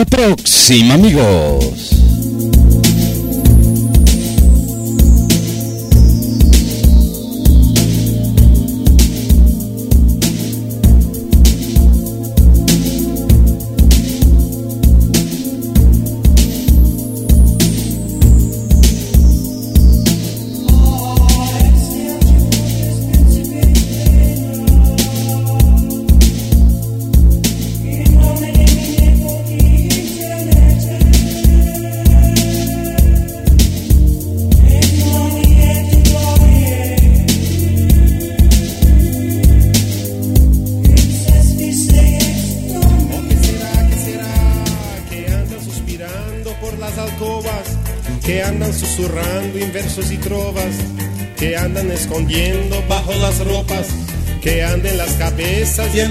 [0.05, 2.00] Próxima, amigos.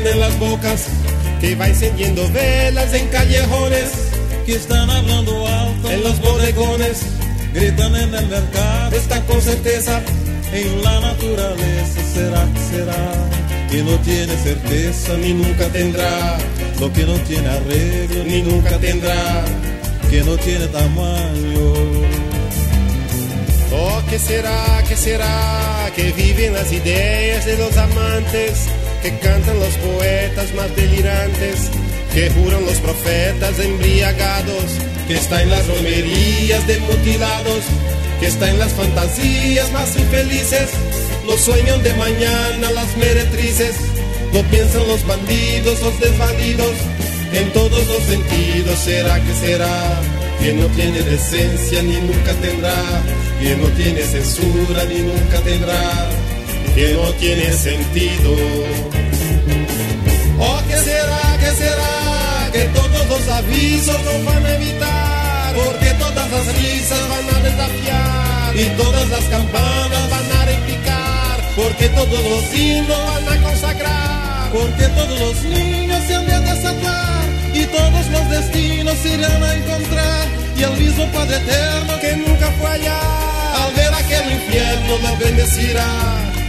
[0.06, 0.86] En las bocas,
[1.40, 3.90] que va encendiendo velas en callejones,
[4.46, 7.02] que están hablando alto en los bodegones,
[7.54, 10.00] gritan en el mercado, están con certeza
[10.52, 13.12] en la naturaleza, será que será.
[13.70, 16.38] que no tiene certeza ni nunca tendrá,
[16.80, 19.44] lo que no tiene arreglo ni nunca tendrá,
[20.11, 21.99] que no tiene tamaño.
[24.11, 28.66] ¿Qué será, qué será que viven las ideas de los amantes,
[29.02, 31.70] que cantan los poetas más delirantes,
[32.12, 34.64] que juran los profetas embriagados,
[35.06, 37.62] que está en las romerías de mutilados,
[38.18, 40.70] que está en las fantasías más infelices,
[41.26, 43.76] los sueños de mañana, las meretrices,
[44.32, 46.74] no piensan los bandidos, los desvalidos,
[47.32, 50.09] en todos los sentidos, ¿será que será?
[50.41, 52.74] Que no tiene decencia ni nunca tendrá,
[53.38, 56.09] que no tiene censura ni nunca tendrá,
[56.74, 58.32] que no tiene sentido.
[60.38, 62.51] ¿O qué será, qué será?
[62.53, 68.57] Que todos los avisos nos van a evitar, porque todas las risas van a desafiar
[68.57, 74.88] y todas las campanas van a repicar, porque todos los himnos van a consagrar, porque
[74.88, 77.09] todos los niños se han de desatar
[77.55, 80.28] y todos los destinos irán a encontrar.
[80.57, 83.01] Y el mismo Padre Eterno que nunca fue allá
[83.62, 85.86] al ver aquel infierno la bendecirá.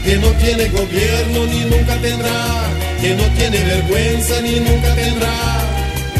[0.04, 2.70] Que no tiene gobierno ni nunca tendrá.
[3.00, 5.38] Que no tiene vergüenza ni nunca tendrá.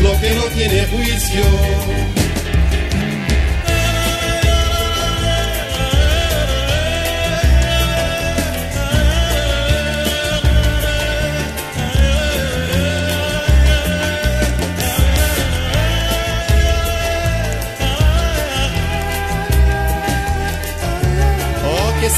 [0.02, 2.21] Lo que no tiene juicio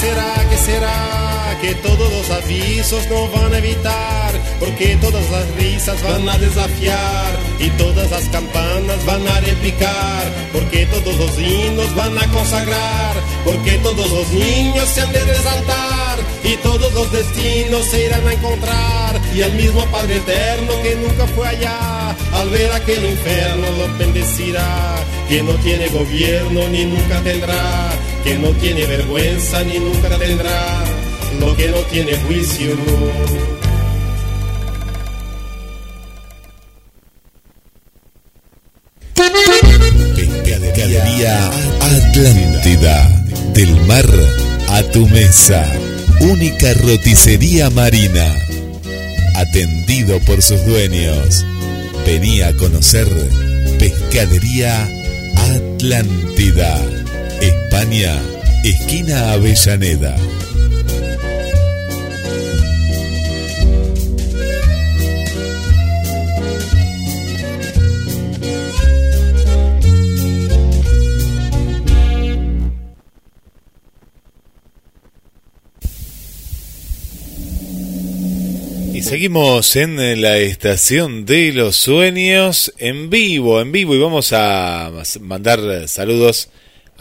[0.04, 1.58] será, qué será?
[1.62, 7.32] Que todos los avisos no van a evitar, porque todas las risas van a desafiar
[7.60, 13.78] y todas las campanas van a repicar, porque todos los himnos van a consagrar, porque
[13.78, 19.22] todos los niños se han de resaltar y todos los destinos se irán a encontrar
[19.34, 24.95] y el mismo Padre Eterno que nunca fue allá, al ver aquel infierno lo bendecirá,
[25.30, 27.93] que no tiene gobierno ni nunca tendrá
[28.24, 30.84] que no tiene vergüenza ni nunca tendrá,
[31.39, 32.78] lo que no tiene juicio.
[40.15, 41.49] Pescadería
[41.82, 44.05] Atlántida, del mar
[44.69, 45.69] a tu mesa,
[46.21, 48.26] única roticería marina,
[49.36, 51.45] atendido por sus dueños.
[52.05, 53.07] Venía a conocer
[53.80, 54.88] Pescadería
[55.36, 57.03] Atlántida
[57.43, 58.21] España,
[58.63, 60.15] esquina Avellaneda.
[78.93, 84.91] Y seguimos en la estación de los sueños en vivo, en vivo y vamos a
[85.19, 86.49] mandar saludos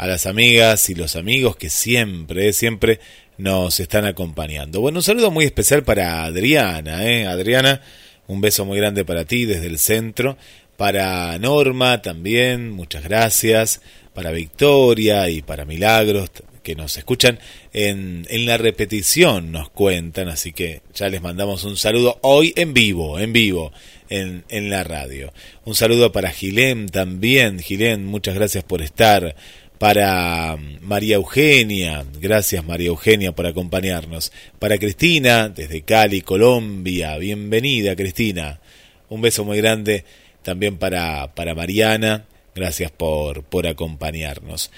[0.03, 2.99] a las amigas y los amigos que siempre, siempre
[3.39, 4.81] nos están acompañando.
[4.81, 7.25] Bueno, un saludo muy especial para Adriana, ¿eh?
[7.25, 7.81] Adriana,
[8.27, 10.37] un beso muy grande para ti desde el centro.
[10.77, 13.81] Para Norma también, muchas gracias.
[14.13, 16.31] Para Victoria y para Milagros,
[16.65, 17.39] que nos escuchan
[17.73, 20.29] en, en la repetición, nos cuentan.
[20.29, 23.73] Así que ya les mandamos un saludo hoy en vivo, en vivo,
[24.11, 25.33] en, en la radio.
[25.65, 27.61] Un saludo para Gilén también.
[27.61, 29.37] Gilén, muchas gracias por estar
[29.83, 34.31] para María Eugenia, gracias María Eugenia por acompañarnos,
[34.61, 38.61] para Cristina desde Cali, Colombia, bienvenida Cristina,
[39.09, 40.05] un beso muy grande
[40.43, 44.71] también para, para Mariana, gracias por, por acompañarnos.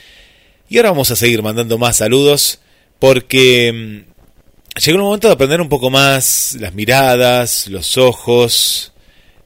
[0.70, 2.60] Y ahora vamos a seguir mandando más saludos
[2.98, 8.94] porque mm, llegó el momento de aprender un poco más las miradas, los ojos,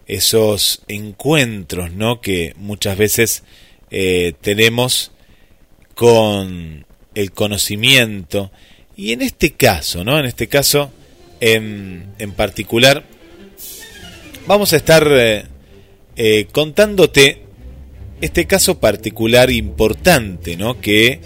[0.07, 2.21] esos encuentros, ¿no?
[2.21, 3.43] Que muchas veces
[3.91, 5.11] eh, tenemos
[5.99, 6.87] con
[7.17, 8.53] el conocimiento.
[8.97, 10.17] Y en este caso, ¿no?
[10.17, 10.93] En este caso
[11.41, 13.03] en, en particular,
[14.47, 15.45] vamos a estar eh,
[16.15, 17.43] eh, contándote
[18.21, 20.81] este caso particular importante, ¿no?
[20.81, 21.19] Que,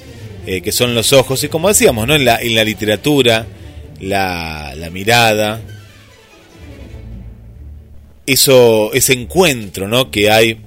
[0.47, 1.45] eh, que son los ojos.
[1.45, 2.15] Y como decíamos, ¿no?
[2.15, 3.47] En la, en la literatura,
[4.01, 5.61] la, la mirada,
[8.25, 10.11] eso, ese encuentro, ¿no?
[10.11, 10.63] Que hay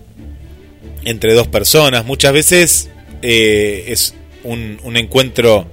[1.06, 2.06] entre dos personas.
[2.06, 2.92] Muchas veces
[3.28, 4.14] eh, es
[4.44, 5.68] un, un encuentro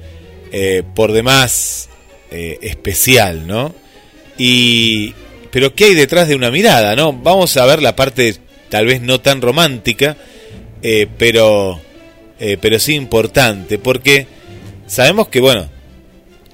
[0.50, 1.90] eh, por demás
[2.30, 3.74] eh, especial, ¿no?
[4.38, 5.12] Y,
[5.50, 7.12] pero ¿qué hay detrás de una mirada, no?
[7.12, 8.36] Vamos a ver la parte
[8.70, 10.16] tal vez no tan romántica,
[11.18, 11.78] pero,
[12.38, 14.26] pero sí importante, porque
[14.86, 15.68] sabemos que, bueno,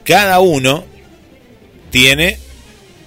[0.03, 0.85] cada uno
[1.91, 2.39] tiene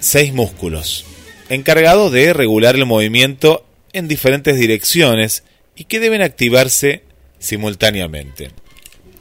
[0.00, 1.04] seis músculos,
[1.50, 5.44] encargados de regular el movimiento en diferentes direcciones
[5.76, 7.02] y que deben activarse
[7.42, 8.50] simultáneamente.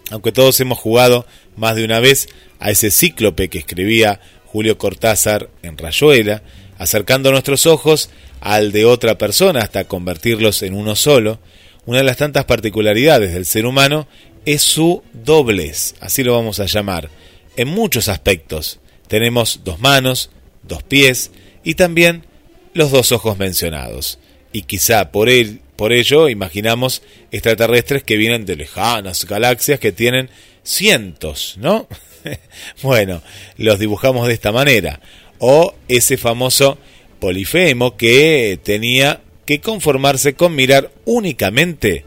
[0.10, 5.50] Aunque todos hemos jugado más de una vez a ese cíclope que escribía Julio Cortázar
[5.64, 6.44] en Rayuela,
[6.78, 8.10] acercando nuestros ojos
[8.40, 11.40] al de otra persona hasta convertirlos en uno solo,
[11.86, 14.08] una de las tantas particularidades del ser humano
[14.46, 17.10] es su doblez, así lo vamos a llamar,
[17.56, 18.80] en muchos aspectos.
[19.08, 20.30] Tenemos dos manos,
[20.64, 21.32] dos pies
[21.64, 22.26] y también
[22.74, 24.20] los dos ojos mencionados.
[24.54, 27.02] Y quizá por, él, por ello imaginamos
[27.32, 30.30] extraterrestres que vienen de lejanas galaxias que tienen
[30.62, 31.88] cientos, ¿no?
[32.84, 33.24] bueno,
[33.58, 35.00] los dibujamos de esta manera.
[35.40, 36.78] O ese famoso
[37.20, 42.06] Polifemo que tenía que conformarse con mirar únicamente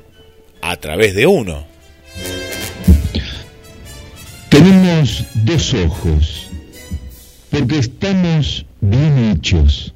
[0.63, 1.67] a través de uno.
[4.51, 6.49] Tenemos dos ojos,
[7.51, 9.93] porque estamos bien hechos,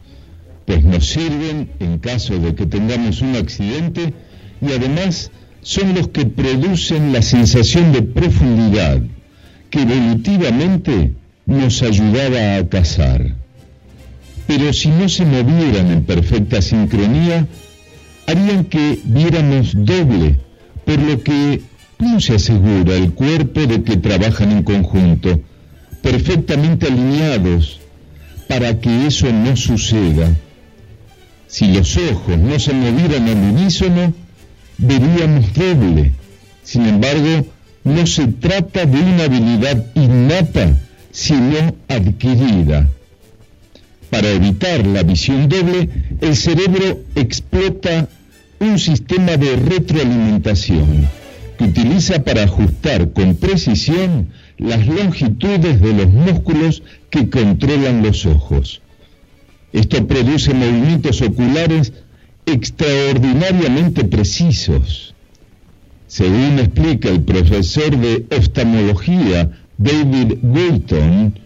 [0.69, 4.13] pues nos sirven en caso de que tengamos un accidente
[4.61, 5.31] y además
[5.63, 9.01] son los que producen la sensación de profundidad
[9.71, 11.15] que evolutivamente
[11.47, 13.35] nos ayudaba a cazar.
[14.47, 17.47] Pero si no se movieran en perfecta sincronía,
[18.27, 20.39] harían que viéramos doble,
[20.85, 21.63] por lo que
[21.99, 25.41] no se asegura el cuerpo de que trabajan en conjunto,
[26.03, 27.81] perfectamente alineados,
[28.49, 30.29] para que eso no suceda.
[31.49, 34.13] Si los ojos no se movieran al unísono,
[34.77, 36.13] veríamos doble.
[36.63, 37.47] Sin embargo,
[37.85, 40.77] no se trata de una habilidad innata,
[41.11, 42.87] sino adquirida.
[44.11, 45.89] Para evitar la visión doble,
[46.21, 48.09] el cerebro explota
[48.61, 51.09] un sistema de retroalimentación
[51.57, 54.29] que utiliza para ajustar con precisión
[54.59, 58.83] las longitudes de los músculos que controlan los ojos.
[59.73, 61.93] Esto produce movimientos oculares
[62.47, 65.15] extraordinariamente precisos.
[66.07, 71.39] Según explica el profesor de oftalmología David Wilton,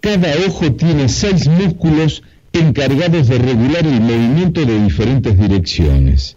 [0.00, 2.22] cada ojo tiene seis músculos
[2.52, 6.36] encargados de regular el movimiento de diferentes direcciones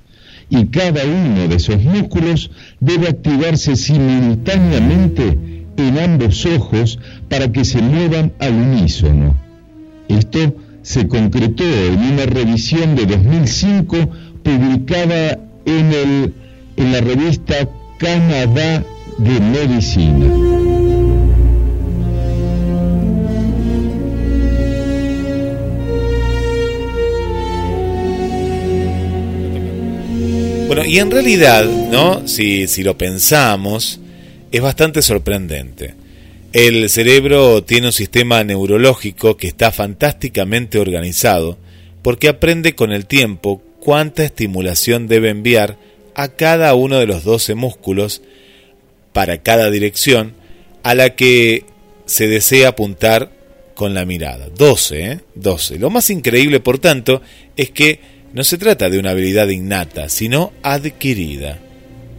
[0.50, 5.38] y cada uno de esos músculos debe activarse simultáneamente
[5.78, 9.36] en ambos ojos para que se muevan al unísono.
[10.08, 10.56] Esto
[10.86, 14.08] se concretó en una revisión de 2005
[14.44, 16.34] publicada en, el,
[16.78, 17.68] en la revista
[17.98, 18.84] Canadá
[19.18, 20.28] de Medicina.
[30.68, 32.28] Bueno, y en realidad, ¿no?
[32.28, 34.00] Si, si lo pensamos,
[34.52, 36.05] es bastante sorprendente.
[36.56, 41.58] El cerebro tiene un sistema neurológico que está fantásticamente organizado
[42.02, 45.78] porque aprende con el tiempo cuánta estimulación debe enviar
[46.16, 48.22] a cada uno de los 12 músculos
[49.12, 50.34] para cada dirección
[50.84, 51.66] a la que
[52.06, 53.34] se desea apuntar
[53.74, 54.48] con la mirada.
[54.58, 55.20] 12, ¿eh?
[55.36, 55.78] 12.
[55.78, 57.22] Lo más increíble, por tanto,
[57.58, 58.00] es que
[58.32, 61.60] no se trata de una habilidad innata, sino adquirida.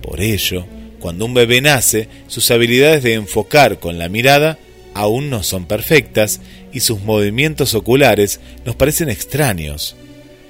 [0.03, 0.67] Por ello,
[1.01, 4.59] cuando un bebé nace, sus habilidades de enfocar con la mirada
[4.95, 6.41] aún no son perfectas
[6.73, 9.95] y sus movimientos oculares nos parecen extraños.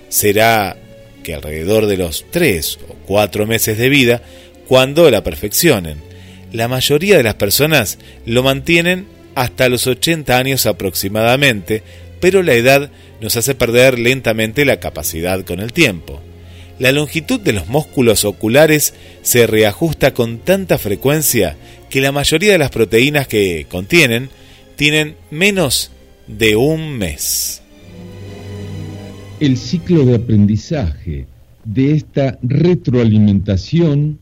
[0.09, 0.77] Será
[1.25, 4.23] que alrededor de los tres o cuatro meses de vida,
[4.69, 6.01] cuando la perfeccionen,
[6.53, 11.83] la mayoría de las personas lo mantienen hasta los 80 años aproximadamente,
[12.21, 12.91] pero la edad
[13.21, 16.23] nos hace perder lentamente la capacidad con el tiempo.
[16.79, 21.57] La longitud de los músculos oculares se reajusta con tanta frecuencia
[21.89, 24.29] que la mayoría de las proteínas que contienen
[24.77, 25.91] tienen menos
[26.27, 27.63] de un mes.
[29.41, 31.27] El ciclo de aprendizaje
[31.65, 34.19] de esta retroalimentación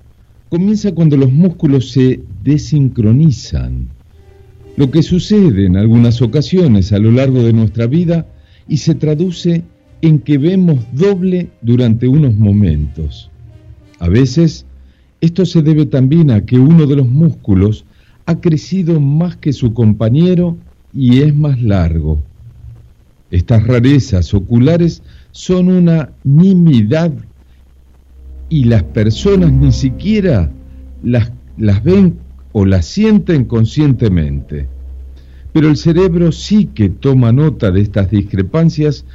[0.48, 3.88] comienza cuando los músculos se desincronizan.
[4.76, 8.26] Lo que sucede en algunas ocasiones a lo largo de nuestra vida
[8.68, 9.64] y se traduce
[10.04, 13.30] en que vemos doble durante unos momentos.
[13.98, 14.66] A veces,
[15.22, 17.86] esto se debe también a que uno de los músculos
[18.26, 20.58] ha crecido más que su compañero
[20.92, 22.20] y es más largo.
[23.30, 27.10] Estas rarezas oculares son una nimidad
[28.50, 30.50] y las personas ni siquiera
[31.02, 32.18] las, las ven
[32.52, 34.68] o las sienten conscientemente.
[35.54, 39.06] Pero el cerebro sí que toma nota de estas discrepancias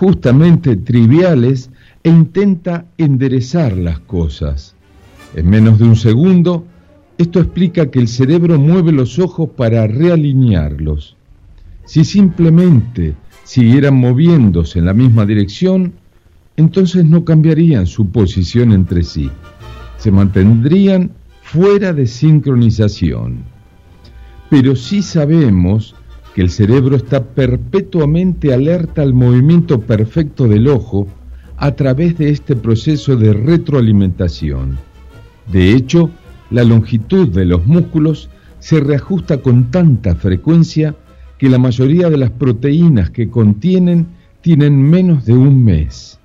[0.00, 1.68] justamente triviales
[2.02, 4.74] e intenta enderezar las cosas.
[5.34, 6.64] En menos de un segundo,
[7.18, 11.18] esto explica que el cerebro mueve los ojos para realinearlos.
[11.84, 15.92] Si simplemente siguieran moviéndose en la misma dirección,
[16.56, 19.30] entonces no cambiarían su posición entre sí,
[19.98, 21.10] se mantendrían
[21.42, 23.40] fuera de sincronización.
[24.48, 25.94] Pero sí sabemos
[26.34, 31.08] que el cerebro está perpetuamente alerta al movimiento perfecto del ojo
[31.56, 34.78] a través de este proceso de retroalimentación.
[35.52, 36.10] De hecho,
[36.50, 40.94] la longitud de los músculos se reajusta con tanta frecuencia
[41.38, 44.06] que la mayoría de las proteínas que contienen
[44.40, 46.18] tienen menos de un mes.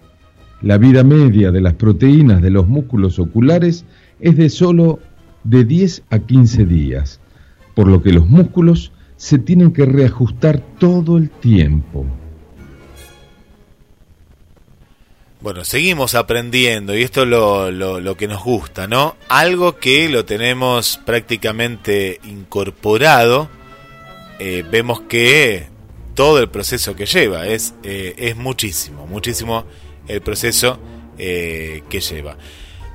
[0.62, 3.86] La vida media de las proteínas de los músculos oculares
[4.20, 5.00] es de solo
[5.44, 7.20] de 10 a 15 días,
[7.76, 12.06] por lo que los músculos se tienen que reajustar todo el tiempo.
[15.42, 19.16] Bueno, seguimos aprendiendo y esto es lo, lo, que nos gusta, ¿no?
[19.30, 23.48] Algo que lo tenemos prácticamente incorporado,
[24.40, 25.68] eh, vemos que
[26.16, 29.66] todo el proceso que lleva es, eh, es muchísimo, muchísimo
[30.08, 30.80] el proceso
[31.20, 32.38] eh, que lleva.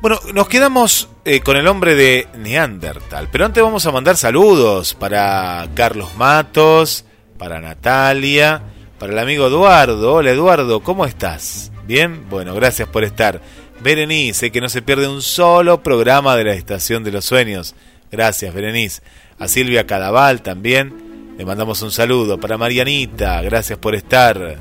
[0.03, 1.09] Bueno, nos quedamos
[1.45, 7.05] con el hombre de Neandertal, pero antes vamos a mandar saludos para Carlos Matos,
[7.37, 8.63] para Natalia,
[8.99, 10.15] para el amigo Eduardo.
[10.15, 11.73] Hola Eduardo, ¿cómo estás?
[11.87, 13.43] Bien, bueno, gracias por estar.
[13.83, 17.75] Berenice, que no se pierde un solo programa de la Estación de los Sueños.
[18.11, 19.03] Gracias, Berenice.
[19.39, 21.35] A Silvia Cadaval también.
[21.37, 22.41] Le mandamos un saludo.
[22.41, 24.57] Para Marianita, gracias por estar.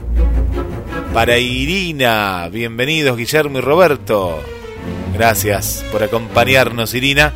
[1.14, 4.59] Para Irina, bienvenidos Guillermo y Roberto.
[5.20, 7.34] Gracias por acompañarnos, Irina.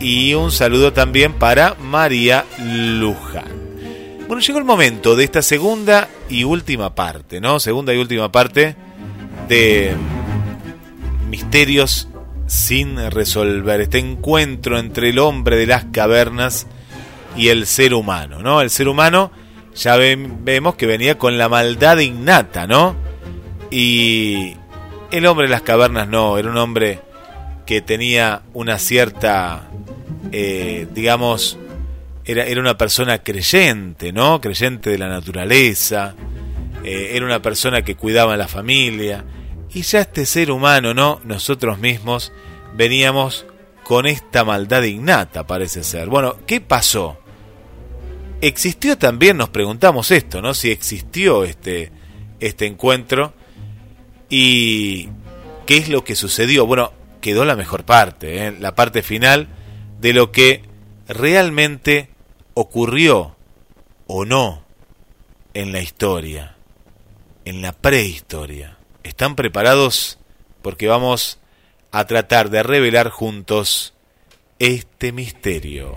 [0.00, 3.52] Y un saludo también para María Luján.
[4.26, 7.60] Bueno, llegó el momento de esta segunda y última parte, ¿no?
[7.60, 8.76] Segunda y última parte
[9.46, 9.94] de
[11.28, 12.08] misterios
[12.46, 13.82] sin resolver.
[13.82, 16.66] Este encuentro entre el hombre de las cavernas
[17.36, 18.62] y el ser humano, ¿no?
[18.62, 19.32] El ser humano
[19.74, 22.96] ya vemos que venía con la maldad innata, ¿no?
[23.70, 24.56] Y
[25.18, 26.98] el hombre de las cavernas no, era un hombre
[27.66, 29.70] que tenía una cierta,
[30.32, 31.56] eh, digamos,
[32.24, 34.40] era, era una persona creyente, ¿no?
[34.40, 36.16] Creyente de la naturaleza,
[36.82, 39.24] eh, era una persona que cuidaba a la familia.
[39.72, 41.20] Y ya este ser humano, ¿no?
[41.22, 42.32] Nosotros mismos
[42.74, 43.46] veníamos
[43.84, 46.08] con esta maldad innata, parece ser.
[46.08, 47.18] Bueno, ¿qué pasó?
[48.40, 50.54] Existió también, nos preguntamos esto, ¿no?
[50.54, 51.92] Si existió este,
[52.40, 53.32] este encuentro
[54.36, 55.10] y
[55.64, 56.66] qué es lo que sucedió.
[56.66, 58.56] Bueno, quedó la mejor parte, ¿eh?
[58.58, 59.46] la parte final
[60.00, 60.62] de lo que
[61.06, 62.08] realmente
[62.54, 63.36] ocurrió
[64.08, 64.64] o no
[65.54, 66.56] en la historia,
[67.44, 68.76] en la prehistoria.
[69.04, 70.18] ¿Están preparados?
[70.62, 71.38] Porque vamos
[71.92, 73.94] a tratar de revelar juntos
[74.58, 75.96] este misterio.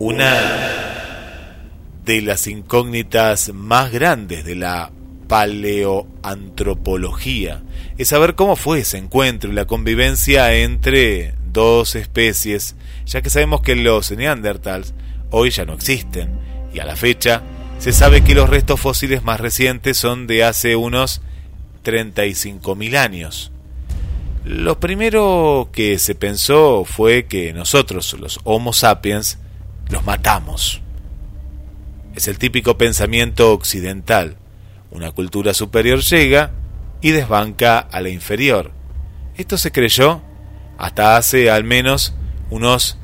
[0.00, 1.56] Una
[2.04, 4.92] de las incógnitas más grandes de la
[5.26, 7.64] paleoantropología
[7.98, 12.76] es saber cómo fue ese encuentro y la convivencia entre dos especies,
[13.06, 14.94] ya que sabemos que los neandertals
[15.30, 16.30] hoy ya no existen
[16.72, 17.42] y a la fecha
[17.80, 21.22] se sabe que los restos fósiles más recientes son de hace unos
[21.84, 23.50] 35.000 años.
[24.44, 29.38] Lo primero que se pensó fue que nosotros, los Homo sapiens,
[29.90, 30.80] los matamos.
[32.14, 34.36] Es el típico pensamiento occidental.
[34.90, 36.50] Una cultura superior llega
[37.00, 38.72] y desbanca a la inferior.
[39.36, 40.22] Esto se creyó
[40.78, 42.14] hasta hace al menos
[42.50, 42.98] unos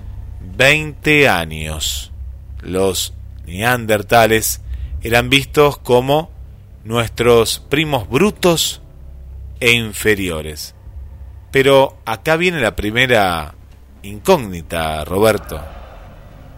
[0.56, 2.12] 20 años.
[2.60, 3.14] Los
[3.46, 4.62] neandertales
[5.02, 6.30] eran vistos como
[6.84, 8.80] nuestros primos brutos
[9.60, 10.74] e inferiores.
[11.50, 13.54] Pero acá viene la primera
[14.02, 15.60] incógnita, Roberto.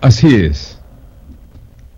[0.01, 0.78] Así es.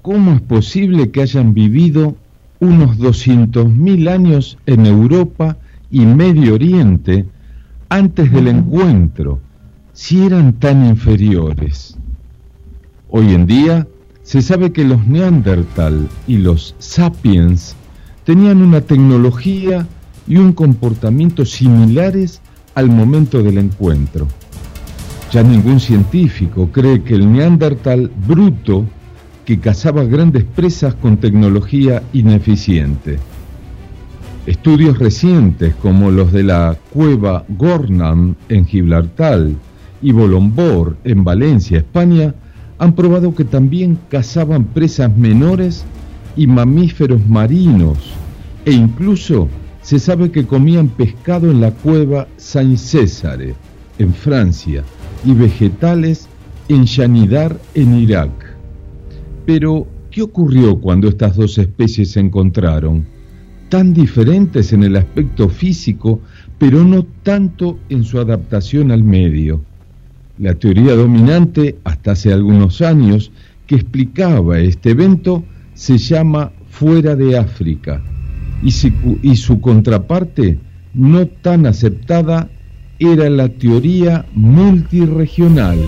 [0.02, 2.16] ¿Cómo es posible que hayan vivido
[2.60, 5.56] unos 200.000 años en Europa
[5.90, 7.26] y Medio Oriente
[7.88, 9.40] antes del encuentro,
[9.92, 11.96] si eran tan inferiores?
[13.10, 13.88] Hoy en día
[14.22, 17.74] se sabe que los Neandertal y los Sapiens
[18.24, 19.86] tenían una tecnología
[20.26, 22.40] y un comportamiento similares
[22.74, 24.28] al momento del encuentro.
[25.30, 28.86] Ya ningún científico cree que el neandertal bruto
[29.44, 33.18] que cazaba grandes presas con tecnología ineficiente.
[34.46, 39.48] Estudios recientes como los de la cueva Gornam en Gibraltar
[40.00, 42.34] y Bolombor en Valencia, España,
[42.78, 45.84] han probado que también cazaban presas menores
[46.38, 47.98] y mamíferos marinos
[48.64, 49.48] e incluso
[49.82, 53.54] se sabe que comían pescado en la cueva Saint Césare
[53.98, 54.84] en Francia
[55.24, 56.28] y vegetales
[56.68, 58.30] en Shanidar en Irak.
[59.46, 63.06] Pero, ¿qué ocurrió cuando estas dos especies se encontraron?
[63.68, 66.20] Tan diferentes en el aspecto físico,
[66.58, 69.62] pero no tanto en su adaptación al medio.
[70.38, 73.32] La teoría dominante, hasta hace algunos años,
[73.66, 75.44] que explicaba este evento,
[75.74, 78.02] se llama Fuera de África,
[78.62, 80.58] y su contraparte,
[80.94, 82.50] no tan aceptada,
[82.98, 85.78] era la teoría multiregional.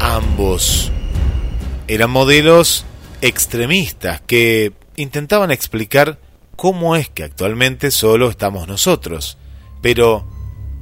[0.00, 0.90] Ambos
[1.86, 2.84] eran modelos
[3.20, 6.18] extremistas que intentaban explicar
[6.56, 9.38] cómo es que actualmente solo estamos nosotros,
[9.82, 10.26] pero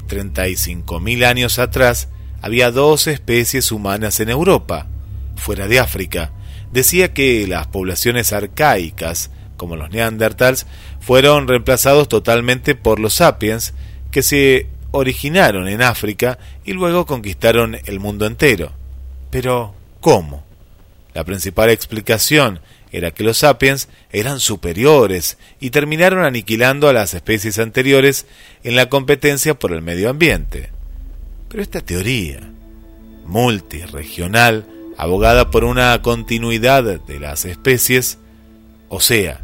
[0.08, 2.08] 35.000 años atrás
[2.40, 4.86] había dos especies humanas en Europa,
[5.36, 6.32] fuera de África.
[6.72, 10.66] Decía que las poblaciones arcaicas, como los neandertals,
[11.00, 13.74] fueron reemplazados totalmente por los sapiens,
[14.14, 18.70] que se originaron en África y luego conquistaron el mundo entero.
[19.28, 20.44] Pero, ¿cómo?
[21.14, 22.60] La principal explicación
[22.92, 28.26] era que los sapiens eran superiores y terminaron aniquilando a las especies anteriores
[28.62, 30.70] en la competencia por el medio ambiente.
[31.48, 32.38] Pero esta teoría,
[33.26, 34.64] multiregional,
[34.96, 38.18] abogada por una continuidad de las especies,
[38.88, 39.40] o sea,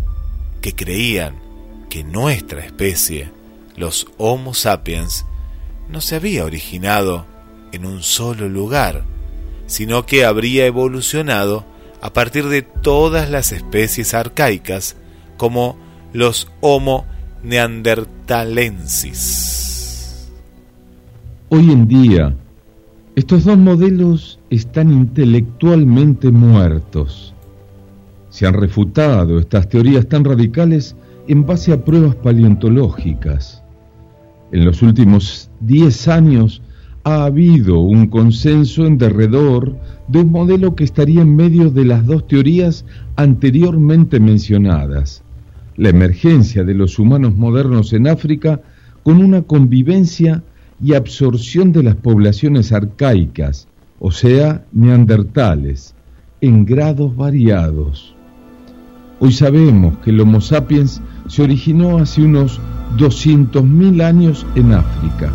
[0.62, 1.34] que creían
[1.88, 3.32] que nuestra especie,
[3.80, 5.26] los Homo sapiens,
[5.88, 7.24] no se había originado
[7.72, 9.04] en un solo lugar,
[9.66, 11.64] sino que habría evolucionado
[12.02, 14.96] a partir de todas las especies arcaicas
[15.38, 15.76] como
[16.12, 17.06] los Homo
[17.42, 20.30] neandertalensis.
[21.48, 22.36] Hoy en día,
[23.16, 27.34] estos dos modelos están intelectualmente muertos.
[28.28, 30.94] Se han refutado estas teorías tan radicales
[31.28, 33.59] en base a pruebas paleontológicas.
[34.52, 36.62] En los últimos 10 años
[37.04, 39.76] ha habido un consenso en derredor
[40.08, 42.84] de un modelo que estaría en medio de las dos teorías
[43.16, 45.22] anteriormente mencionadas,
[45.76, 48.60] la emergencia de los humanos modernos en África
[49.02, 50.42] con una convivencia
[50.82, 55.94] y absorción de las poblaciones arcaicas, o sea, neandertales,
[56.40, 58.14] en grados variados.
[59.22, 62.58] Hoy sabemos que el Homo sapiens se originó hace unos
[62.96, 65.30] 200.000 años en África.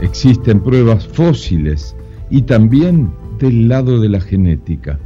[0.00, 1.94] Existen pruebas fósiles
[2.30, 4.98] y también del lado de la genética,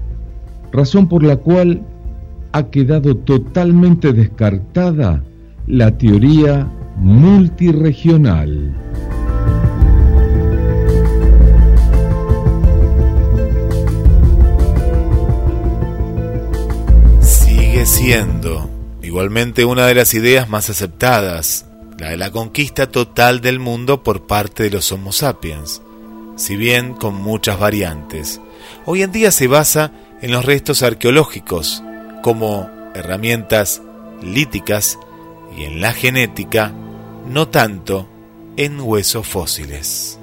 [0.73, 1.83] razón por la cual
[2.53, 5.23] ha quedado totalmente descartada
[5.67, 6.67] la teoría
[6.97, 8.75] multiregional.
[19.03, 21.67] Igualmente una de las ideas más aceptadas,
[21.99, 25.81] la de la conquista total del mundo por parte de los Homo sapiens
[26.37, 28.41] si bien con muchas variantes.
[28.87, 31.83] Hoy en día se basa en los restos arqueológicos
[32.23, 33.83] como herramientas
[34.23, 34.99] líticas
[35.57, 36.73] y en la genética,
[37.31, 38.09] no tanto
[38.57, 40.19] en huesos fósiles.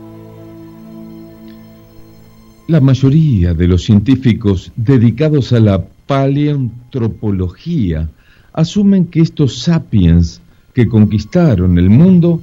[2.68, 8.10] La mayoría de los científicos dedicados a la paleontropología
[8.52, 10.42] asumen que estos sapiens
[10.74, 12.42] que conquistaron el mundo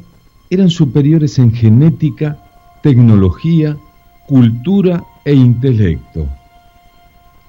[0.49, 2.39] eran superiores en genética
[2.83, 3.77] tecnología,
[4.27, 6.27] cultura e intelecto.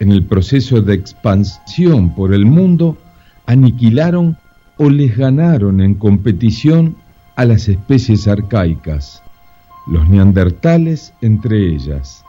[0.01, 2.97] En el proceso de expansión por el mundo,
[3.45, 4.35] aniquilaron
[4.75, 6.97] o les ganaron en competición
[7.37, 9.23] a las especies arcaicas,
[9.87, 12.25] los neandertales entre ellas.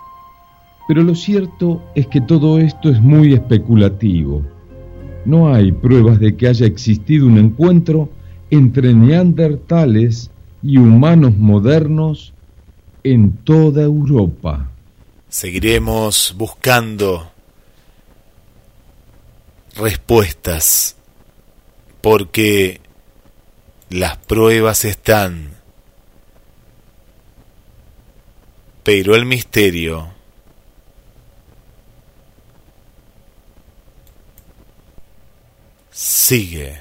[0.91, 4.45] Pero lo cierto es que todo esto es muy especulativo.
[5.24, 8.09] No hay pruebas de que haya existido un encuentro
[8.51, 10.32] entre neandertales
[10.64, 12.32] y humanos modernos
[13.05, 14.68] en toda Europa.
[15.28, 17.30] Seguiremos buscando
[19.76, 20.97] respuestas
[22.01, 22.80] porque
[23.91, 25.51] las pruebas están,
[28.82, 30.18] pero el misterio
[36.01, 36.80] sigue.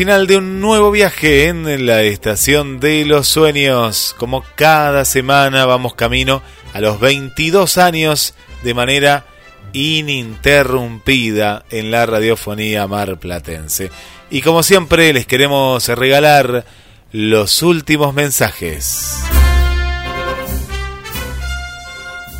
[0.00, 4.16] Final de un nuevo viaje en la estación de los sueños.
[4.18, 6.40] Como cada semana vamos camino
[6.72, 8.32] a los 22 años
[8.62, 9.26] de manera
[9.74, 13.90] ininterrumpida en la radiofonía marplatense.
[14.30, 16.64] Y como siempre les queremos regalar
[17.12, 19.22] los últimos mensajes.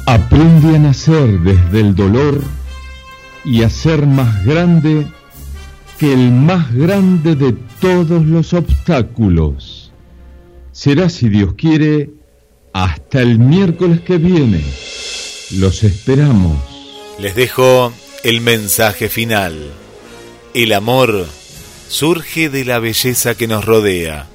[0.06, 2.40] Aprende a nacer desde el dolor
[3.44, 5.06] y a ser más grande
[6.00, 9.92] que el más grande de todos los obstáculos.
[10.72, 12.08] Será, si Dios quiere,
[12.72, 14.64] hasta el miércoles que viene.
[15.50, 16.56] Los esperamos.
[17.18, 17.92] Les dejo
[18.24, 19.74] el mensaje final.
[20.54, 21.26] El amor
[21.90, 24.26] surge de la belleza que nos rodea.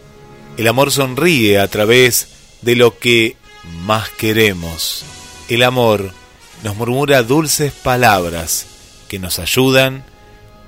[0.57, 2.27] El amor sonríe a través
[2.61, 3.37] de lo que
[3.87, 5.03] más queremos.
[5.49, 6.11] El amor
[6.63, 8.67] nos murmura dulces palabras
[9.07, 10.03] que nos ayudan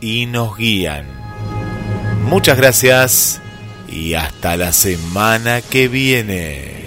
[0.01, 1.05] y nos guían.
[2.23, 3.41] Muchas gracias
[3.87, 6.86] y hasta la semana que viene.